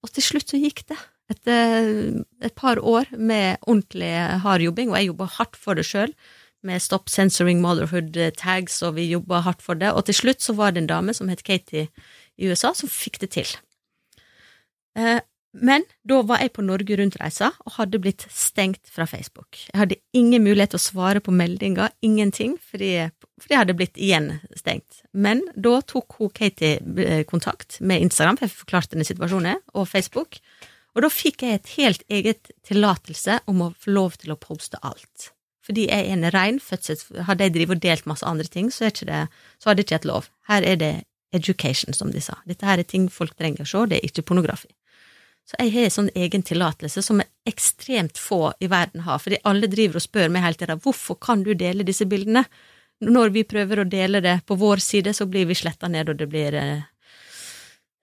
[0.03, 0.99] Og til slutt så gikk det.
[1.33, 1.91] Etter
[2.45, 6.15] et par år med ordentlig hard jobbing, og jeg jobba hardt for det sjøl,
[6.63, 10.55] med Stop Censoring Motherhood tags, og vi jobba hardt for det, og til slutt så
[10.55, 11.89] var det en dame som het Katie
[12.39, 13.51] i USA, som fikk det til.
[14.99, 15.19] Eh,
[15.53, 19.59] Men da var jeg på Norge Rundt-reisa og hadde blitt stengt fra Facebook.
[19.69, 24.01] Jeg hadde ingen mulighet til å svare på meldinger, ingenting, fordi, fordi jeg hadde blitt
[24.01, 25.03] igjen stengt.
[25.13, 29.91] Men da tok hun Katie eh, kontakt med Instagram, for jeg forklarte denne situasjonen, og
[29.93, 30.41] Facebook,
[30.97, 34.81] og da fikk jeg et helt eget tillatelse om å få lov til å poste
[34.81, 35.31] alt.
[35.63, 37.07] Fordi jeg er en rein fødsels...
[37.29, 39.25] Hadde jeg drevet og delt masse andre ting, så, det,
[39.61, 40.29] så hadde jeg ikke hatt lov.
[40.51, 40.95] Her er det
[41.33, 42.41] education, som de sa.
[42.49, 44.69] Dette her er ting folk trenger å se, det er ikke pornografi.
[45.49, 49.69] Så jeg har en sånn egen tillatelse som ekstremt få i verden har, fordi alle
[49.71, 52.45] driver og spør meg hele tida hvorfor kan du dele disse bildene?
[53.03, 56.21] Når vi prøver å dele det på vår side, så blir vi sletta ned, og
[56.21, 56.85] det blir eh,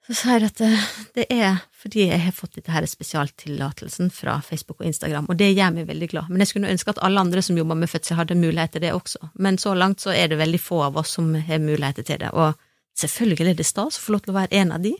[0.09, 0.69] Så sier jeg at det,
[1.15, 5.53] det er fordi jeg har fått dette her spesialtillatelsen fra Facebook og Instagram, og det
[5.53, 6.27] gjør meg veldig glad.
[6.29, 8.91] Men jeg skulle ønske at alle andre som jobber med fødsel, hadde mulighet til det
[8.97, 9.31] også.
[9.39, 12.33] Men så langt så er det veldig få av oss som har muligheter til det,
[12.35, 12.59] og
[12.99, 14.97] selvfølgelig er det stas å få lov til å være en av de.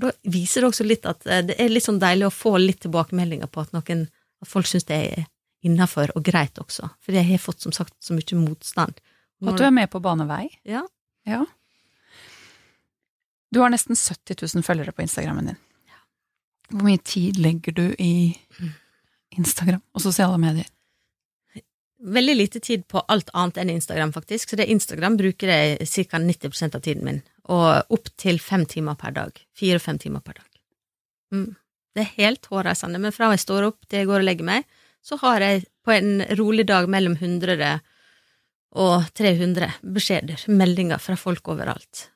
[0.00, 2.82] Da viser det også litt at eh, det er litt sånn deilig å få litt
[2.82, 4.06] tilbakemeldinger på at noen
[4.42, 5.26] at folk syns det er
[5.64, 8.98] innafor og greit også, For jeg har fått som sagt så mye motstand.
[9.40, 10.48] Og at du er med på banevei.
[10.68, 10.82] Ja.
[11.24, 11.44] Ja.
[13.48, 15.60] Du har nesten 70 000 følgere på Instagrammen din.
[16.68, 18.34] Hvor mye tid legger du i
[19.38, 20.68] Instagram og sosiale medier?
[22.04, 26.20] Veldig lite tid på alt annet enn Instagram, faktisk, så det Instagram bruker jeg ca.
[26.20, 29.38] 90% av tiden min, og opp til fem timer per dag.
[29.56, 30.50] Fire-fem timer per dag.
[31.32, 31.54] Mm.
[31.94, 34.68] Det er helt hårreisende, men fra jeg står opp til jeg går og legger meg,
[35.04, 37.80] så har jeg på en rolig dag mellom 100
[38.74, 42.08] og 300 beskjeder, meldinger fra folk overalt.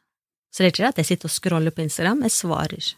[0.50, 2.92] Så det er ikke det at jeg sitter og scroller på Instagram, jeg svarer.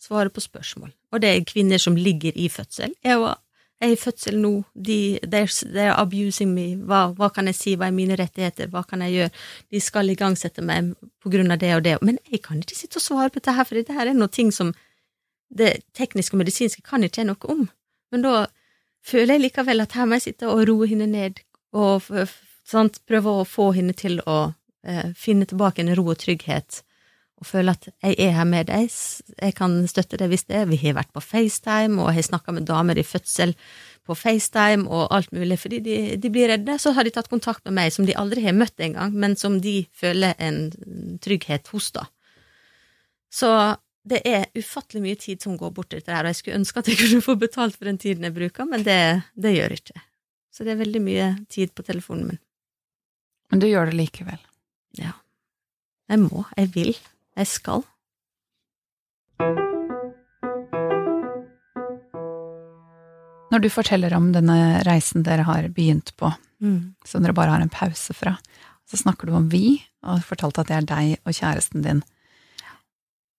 [0.00, 0.92] Svarer på spørsmål.
[1.12, 2.94] Og det er kvinner som ligger i fødsel.
[3.04, 3.40] Jeg var
[3.80, 7.88] jeg er i fødsel nå, de, they're abusing me, hva, hva, kan jeg si, hva
[7.88, 9.32] er mine rettigheter, hva kan jeg gjøre,
[9.72, 13.00] de skal igangsette meg på grunn av det og det, men jeg kan ikke sitte
[13.00, 14.74] og svare på dette her, for det her er noe ting som
[15.48, 17.64] det tekniske og medisinske kan ikke jeg noe om,
[18.12, 18.34] men da
[19.06, 21.40] føler jeg likevel at her må jeg sitte og roe henne ned,
[21.72, 22.04] og
[22.68, 24.52] sant, prøve å få henne til å
[24.84, 26.82] eh, finne tilbake en ro og trygghet,
[27.40, 28.90] og føle at jeg er her med deg,
[29.40, 30.68] jeg kan støtte deg hvis det er.
[30.68, 33.54] Vi har vært på FaceTime, og jeg har snakka med damer i fødsel
[34.04, 36.76] på FaceTime og alt mulig, fordi de, de, blir redde.
[36.82, 39.56] Så har de tatt kontakt med meg, som de aldri har møtt engang, men som
[39.64, 40.66] de føler en
[41.24, 42.04] trygghet hos, da.
[43.32, 43.50] Så
[44.10, 46.82] det er ufattelig mye tid som går bort til dette her, og jeg skulle ønske
[46.82, 49.00] at jeg kunne få betalt for den tiden jeg bruker, men det,
[49.32, 50.04] det gjør jeg ikke.
[50.50, 52.42] Så det er veldig mye tid på telefonen min.
[53.50, 54.40] Men du gjør det likevel?
[54.98, 55.14] Ja.
[56.10, 56.44] Jeg må.
[56.58, 56.92] Jeg vil.
[57.36, 57.82] Jeg skal.
[63.50, 64.56] Når du forteller om denne
[64.86, 66.30] reisen dere har begynt på,
[66.62, 66.94] Mm.
[67.04, 68.36] som dere bare har en pause fra,
[68.86, 72.02] så snakker du om vi, og fortalte at det er deg og kjæresten din.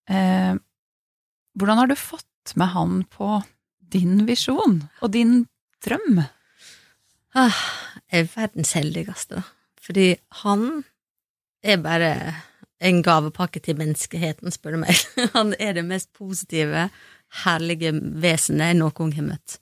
[0.10, 0.56] Eh,
[1.58, 3.44] hvordan har du fått med han på
[3.80, 5.48] din visjon og din
[5.84, 6.26] drøm?
[7.36, 7.54] Ah,
[8.12, 9.44] jeg er verdens heldigste, da.
[9.82, 10.84] Fordi han
[11.64, 12.36] er bare
[12.82, 15.02] en gavepakke til menneskeheten, spør du meg.
[15.38, 16.90] Han er det mest positive,
[17.46, 19.54] herlige vesenet jeg noen gang har møtt.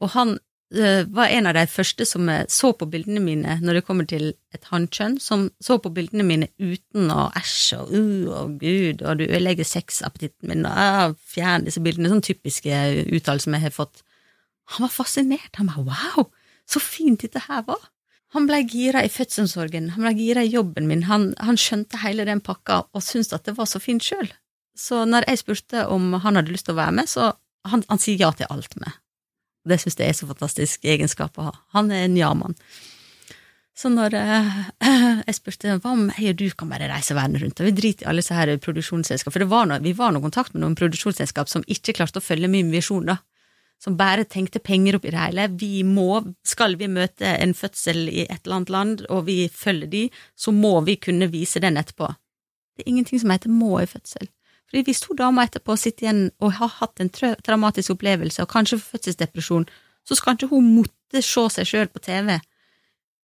[0.00, 0.30] Og han
[0.72, 4.08] eh, var en av de første som eh, så på bildene mine når det kommer
[4.08, 9.04] til et hannkjønn, som så på bildene mine uten å æsje og uh og gud,
[9.04, 12.80] og du ødelegger sexappetitten min, og uh, fjern disse bildene, sånn typiske
[13.12, 14.00] uttalelser jeg har fått.
[14.76, 15.52] Han var fascinert.
[15.60, 16.30] Han bare wow,
[16.68, 17.84] så fint dette her var.
[18.36, 22.26] Han ble gira i fødselsomsorgen, han ble gira i jobben min, han, han skjønte hele
[22.28, 24.28] den pakka og syntes at det var så fint sjøl.
[24.76, 27.30] Så når jeg spurte om han hadde lyst til å være med, så
[27.66, 28.98] han, han sier ja til alt med.
[29.66, 31.54] Det syns jeg er så fantastisk egenskap å ha.
[31.78, 32.58] Han er en ja-mann.
[33.76, 34.60] Så når eh,
[35.26, 38.04] jeg spurte hva om jeg og du kan bare reise verden rundt, og vi driter
[38.04, 41.48] i alle disse her produksjonsselskap, for var noe, vi var i kontakt med noen produksjonsselskap
[41.48, 43.16] som ikke klarte å følge min visjon, da
[43.82, 45.48] som bare tenkte penger oppi det hele.
[45.60, 49.90] Vi må, skal vi møte en fødsel i et eller annet land, og vi følger
[49.92, 50.06] de,
[50.36, 52.08] så må vi kunne vise den etterpå.
[52.76, 54.28] Det er ingenting som heter må i fødsel.
[54.66, 58.80] Fordi hvis to damer etterpå sitter igjen og har hatt en traumatisk opplevelse, og kanskje
[58.82, 59.68] fødselsdepresjon,
[60.06, 62.36] så skal ikke hun måtte se seg sjøl på TV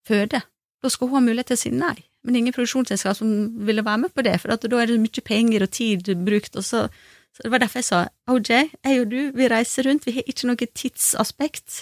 [0.07, 0.41] føde.
[0.83, 1.97] Da skal hun ha mulighet til å si nei.
[2.23, 3.29] Men ingen produksjonsselskap som
[3.67, 6.63] ville være med på det, for da er det mye penger og tid brukt, og
[6.63, 6.85] så
[7.33, 10.27] så det var derfor jeg sa OJ, jeg og du, vi reiser rundt, vi har
[10.29, 11.81] ikke noe tidsaspekt.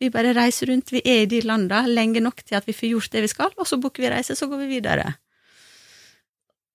[0.00, 2.90] Vi bare reiser rundt, vi er i de landa lenge nok til at vi får
[2.94, 5.10] gjort det vi skal, og så booker vi reise, så går vi videre.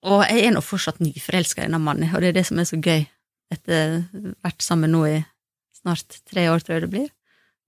[0.06, 2.70] Og jeg er nå fortsatt nyforelska i denne mannen, og det er det som er
[2.70, 3.06] så gøy,
[3.54, 4.00] etter
[4.46, 5.18] vært sammen nå i
[5.82, 7.10] snart tre år, tror jeg det blir,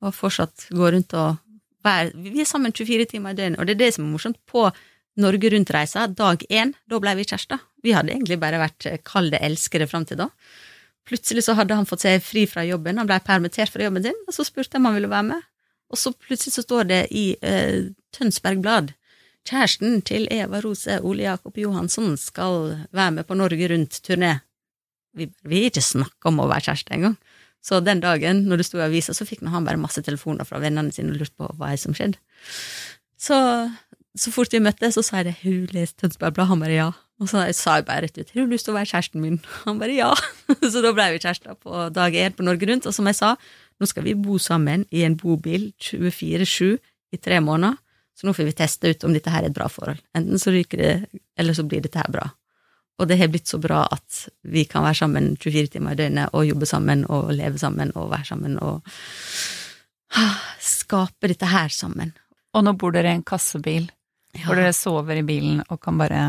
[0.06, 1.42] og fortsatt gå rundt og
[1.84, 4.40] være Vi er sammen 24 timer i døgnet, og det er det som er morsomt
[4.48, 4.70] på
[5.22, 7.62] Norge Rundt-reisa, dag én, da ble vi kjærester.
[7.86, 10.30] Vi hadde egentlig bare vært kalde elskere fram til da.
[11.08, 14.20] Plutselig så hadde han fått seg fri fra jobben, han ble permittert fra jobben sin,
[14.28, 15.50] og så spurte jeg om han ville være med.
[15.94, 18.94] Og så plutselig så står det i eh, Tønsberg Blad
[19.48, 24.38] kjæresten til Eva Rose Ole Jakob Johansson skal være med på Norge Rundt-turné.
[25.14, 27.18] Vi, vi ikke snakka om å være kjæreste engang.
[27.64, 30.60] Så den dagen, når det sto i avisa, så fikk han bare masse telefoner fra
[30.64, 32.20] vennene sine og lurte på hva som skjedde.
[33.20, 33.38] Så
[34.14, 35.38] så fort vi møttes, så sa jeg det.
[35.42, 36.50] Hun leste lest Tønsberg Blad?
[36.52, 36.90] Han bare ja.
[37.22, 39.40] Og så sa jeg bare rett ut har du lyst til å være kjæresten min?
[39.64, 40.12] Han bare ja.
[40.74, 42.90] Så da ble vi kjærester på dag én på Norge Rundt.
[42.90, 43.34] Og som jeg sa,
[43.82, 46.76] nå skal vi bo sammen i en bobil 24-7
[47.14, 47.80] i tre måneder.
[48.14, 50.02] Så nå får vi teste ut om dette her er et bra forhold.
[50.14, 50.94] Enten så ryker det,
[51.40, 52.28] eller så blir dette her bra.
[53.02, 56.38] Og det har blitt så bra at vi kan være sammen 24 timer i døgnet
[56.38, 58.86] og jobbe sammen og leve sammen og være sammen og
[60.78, 62.14] skape dette her sammen.
[62.54, 63.90] Og nå bor dere i en kassebil
[64.34, 64.48] ja.
[64.48, 66.24] hvor dere sover i bilen og kan bare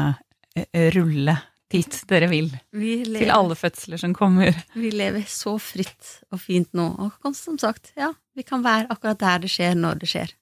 [0.95, 1.35] rulle
[1.75, 2.51] dit dere vil.
[2.73, 4.55] Til alle fødsler som kommer.
[4.79, 9.23] Vi lever så fritt og fint nå, og som sagt, ja, vi kan være akkurat
[9.23, 10.35] der det skjer, når det skjer.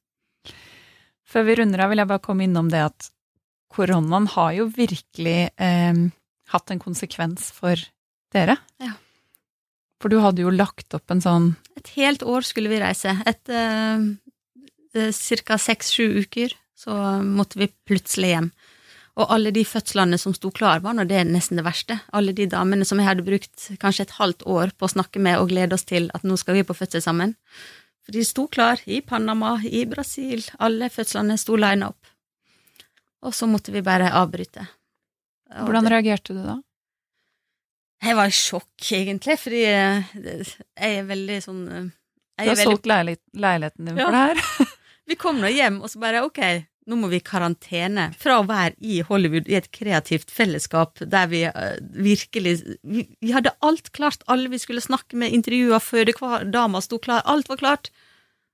[1.33, 3.09] Før vi runder av, vil jeg bare komme innom det at
[3.73, 6.03] koronaen har jo virkelig eh,
[6.53, 7.81] hatt en konsekvens for
[8.35, 8.59] dere.
[8.83, 8.93] Ja.
[10.03, 13.15] For du hadde jo lagt opp en sånn Et helt år skulle vi reise.
[13.25, 14.03] Etter
[14.93, 15.15] eh,
[15.47, 15.57] ca.
[15.57, 16.53] seks-sju uker
[16.83, 18.53] så måtte vi plutselig hjem.
[19.21, 21.99] Og alle de fødslene som sto klar, var nå det nesten det verste.
[22.17, 25.37] Alle de damene som jeg hadde brukt kanskje et halvt år på å snakke med
[25.41, 27.37] og glede oss til at nå skal vi på fødsel sammen.
[28.03, 32.09] For de sto klar i Panama, i Brasil, alle fødslene sto lina opp.
[33.23, 34.65] Og så måtte vi bare avbryte.
[35.53, 36.57] Og Hvordan det, reagerte du da?
[38.03, 40.49] Jeg var i sjokk, egentlig, fordi jeg
[40.89, 41.93] er veldig sånn Du
[42.41, 42.65] har veldig...
[42.65, 44.73] solgt leiligheten din for det her?
[45.13, 46.41] vi kom nå hjem, og så bare ok,
[46.87, 48.09] nå må vi i karantene.
[48.19, 53.33] Fra å være i Hollywood i et kreativt fellesskap der vi uh, virkelig vi, vi,
[53.35, 57.93] hadde alt klart, alle vi skulle snakke med, intervjua, fødedama sto klar, alt var klart.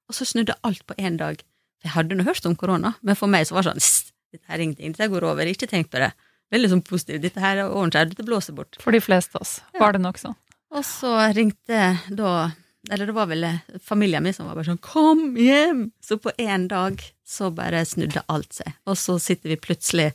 [0.08, 1.40] Og så snudde alt på én dag.
[1.84, 4.60] Jeg hadde nå hørt om korona, men for meg så var det sånn dette er
[4.60, 6.12] ingenting, dette går over, ikke tenk på det.
[6.52, 7.18] veldig sånn positiv.
[7.20, 8.76] Dette her ordner seg, dette blåser bort.
[8.80, 9.80] For de fleste av oss Ja.
[9.80, 10.36] var det nok sånn.
[10.72, 12.52] Og så ringte da
[12.90, 16.30] Eller det var vel eh, familien min som var bare sånn 'kom hjem!' Så på
[16.38, 18.72] én dag så bare snudde alt seg.
[18.86, 20.12] Og så sitter vi plutselig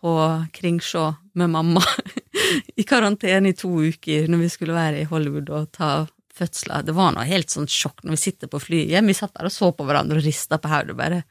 [0.00, 0.14] på
[0.52, 1.82] Kringsjå med mamma
[2.80, 6.82] i karantene i to uker når vi skulle være i Hollywood og ta fødsler.
[6.82, 9.04] Det var noe helt sånn sjokk når vi sitter på flyet.
[9.06, 10.96] Vi satt der og så på hverandre og rista på hodet.
[10.96, 11.22] bare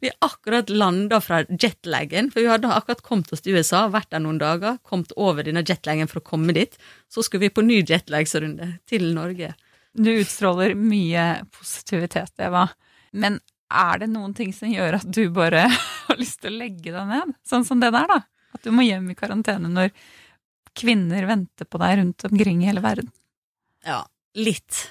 [0.00, 4.22] vi akkurat landa fra jetlagen, for vi hadde akkurat kommet oss til USA, vært der
[4.24, 6.74] noen dager, kommet over denne jetlagen for å komme dit.
[7.12, 9.52] Så skulle vi på ny jetlagsrunde til Norge.
[9.98, 12.68] Du utstråler mye positivitet, Eva.
[13.12, 15.66] Men er det noen ting som gjør at du bare
[16.08, 17.34] har lyst til å legge deg ned?
[17.46, 18.22] Sånn som det der, da.
[18.56, 19.92] At du må hjem i karantene når
[20.78, 23.10] kvinner venter på deg rundt omkring i hele verden.
[23.86, 24.04] Ja,
[24.38, 24.84] litt.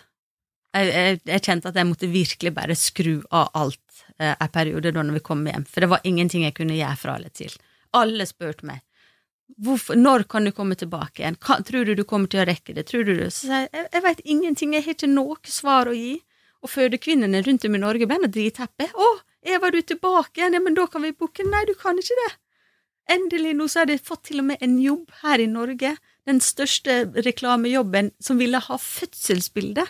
[0.76, 3.87] Jeg, jeg, jeg kjente at jeg måtte virkelig bare skru av alt
[4.20, 7.00] eh, en periode da når vi kom hjem, for det var ingenting jeg kunne gjøre
[7.00, 7.56] fra eller til.
[7.98, 8.84] Alle spurte meg
[9.64, 12.74] Hvorfor, når kan du komme tilbake igjen, kan, tror du du kommer til å rekke
[12.76, 13.30] det, tror du det?
[13.32, 16.18] Så sier jeg jeg, jeg veit ingenting, jeg har ikke noe svar å gi.
[16.66, 18.90] Og fødekvinnene rundt om i Norge ble nå dritheppe.
[18.92, 19.08] Å,
[19.48, 21.46] Eva, du er tilbake igjen, ja, men da kan vi booke.
[21.48, 22.32] Nei, du kan ikke det.
[23.16, 25.94] Endelig, nå så har de fått til og med en jobb her i Norge,
[26.28, 29.88] den største reklamejobben som ville ha fødselsbilde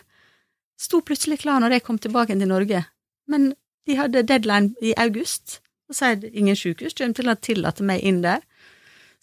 [0.77, 2.83] sto plutselig klar når jeg kom tilbake til Norge,
[3.31, 3.51] men
[3.87, 7.85] de hadde deadline i august, og så er det ingen sykehus kommer til å tillate
[7.87, 8.43] meg inn der.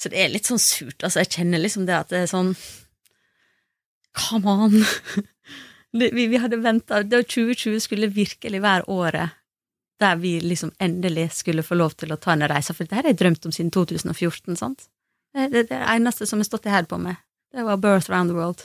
[0.00, 2.54] Så det er litt sånn surt, altså, jeg kjenner liksom det at det er sånn
[4.14, 4.80] Come on!
[5.94, 9.36] Det, vi, vi hadde venta 2020 skulle virkelig være året
[10.02, 13.06] der vi liksom endelig skulle få lov til å ta en reise, for dette har
[13.06, 14.88] jeg drømt om siden 2014, sant?
[15.34, 17.20] Det, det, det eneste som har stått i her på meg,
[17.54, 18.64] det var Birth Around the World,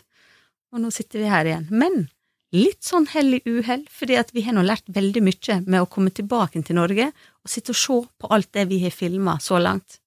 [0.73, 1.67] og nå sitter vi her igjen.
[1.69, 2.07] Men
[2.55, 5.89] litt sånn hell i uhell, fordi at vi har nå lært veldig mye med å
[5.89, 9.59] komme tilbake til Norge og sitte og se på alt det vi har filma så
[9.61, 9.99] langt.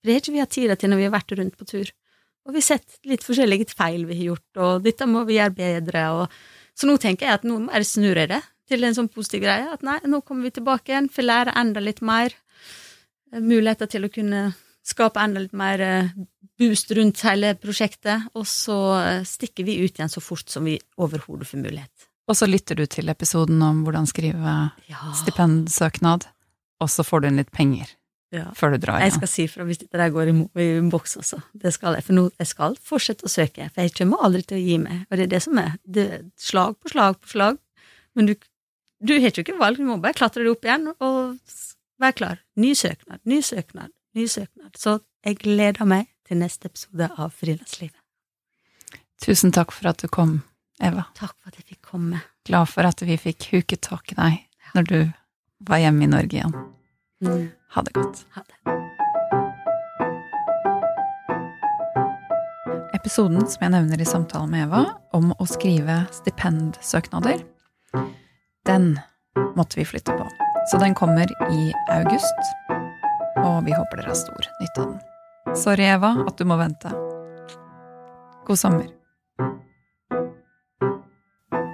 [0.00, 1.90] For det har ikke vi hatt tid til når vi har vært rundt på tur.
[2.48, 5.56] Og vi har sett litt forskjellige feil vi har gjort, og dette må vi gjøre
[5.58, 8.40] bedre, og så nå tenker jeg at nå må jeg det
[8.70, 11.82] til en sånn positiv greie, at nei, nå kommer vi tilbake igjen, får lære enda
[11.82, 12.32] litt mer,
[13.32, 14.54] eh, muligheter til å kunne
[14.90, 16.12] skape enda litt mer eh,
[16.60, 20.76] boost rundt hele prosjektet, og så eh, stikker vi ut igjen så fort som vi
[21.00, 22.10] overhodet får mulighet.
[22.30, 24.58] Og så lytter du til episoden om hvordan skrive
[24.90, 25.00] Ja.
[25.18, 26.28] stipendsøknad,
[26.80, 27.88] og så får du inn litt penger
[28.34, 28.44] ja.
[28.54, 29.08] før du drar igjen.
[29.10, 31.40] Jeg skal si fra hvis dette der går i, i boks også.
[31.52, 34.60] Det skal jeg, for nå jeg skal fortsette å søke, for jeg kommer aldri til
[34.60, 35.02] å gi meg.
[35.10, 37.58] Og det er det som er det, er slag på slag på slag.
[38.14, 38.36] Men du,
[39.02, 41.40] du har ikke valg, du må bare klatre deg opp igjen og
[42.00, 42.44] være klar.
[42.60, 44.76] Ny søknad, ny søknad, ny søknad.
[44.78, 47.96] Så jeg gleder meg til neste episode av Frilanslivet.
[49.20, 50.40] Tusen takk for at du kom,
[50.80, 51.04] Eva.
[51.18, 52.22] Takk for at jeg fikk komme.
[52.48, 54.38] Glad for at vi fikk huket tak i deg
[54.74, 55.00] når du
[55.68, 56.54] var hjemme i Norge igjen.
[57.20, 57.50] Mm.
[57.74, 58.24] Ha det godt.
[58.36, 58.56] Ha det.
[62.96, 64.82] Episoden som jeg nevner i samtalen med Eva,
[65.16, 67.40] om å skrive stipendsøknader,
[68.68, 68.92] den
[69.56, 70.26] måtte vi flytte på.
[70.70, 72.50] Så den kommer i august,
[73.44, 75.56] og vi håper dere har stor nytte av den.
[75.56, 76.92] Sorry, Eva, at du må vente.
[78.46, 78.88] God sommer.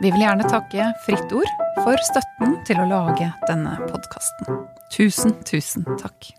[0.01, 1.53] Vi vil gjerne takke Fritt Ord
[1.83, 4.65] for støtten til å lage denne podkasten.
[4.93, 6.31] Tusen, tusen takk.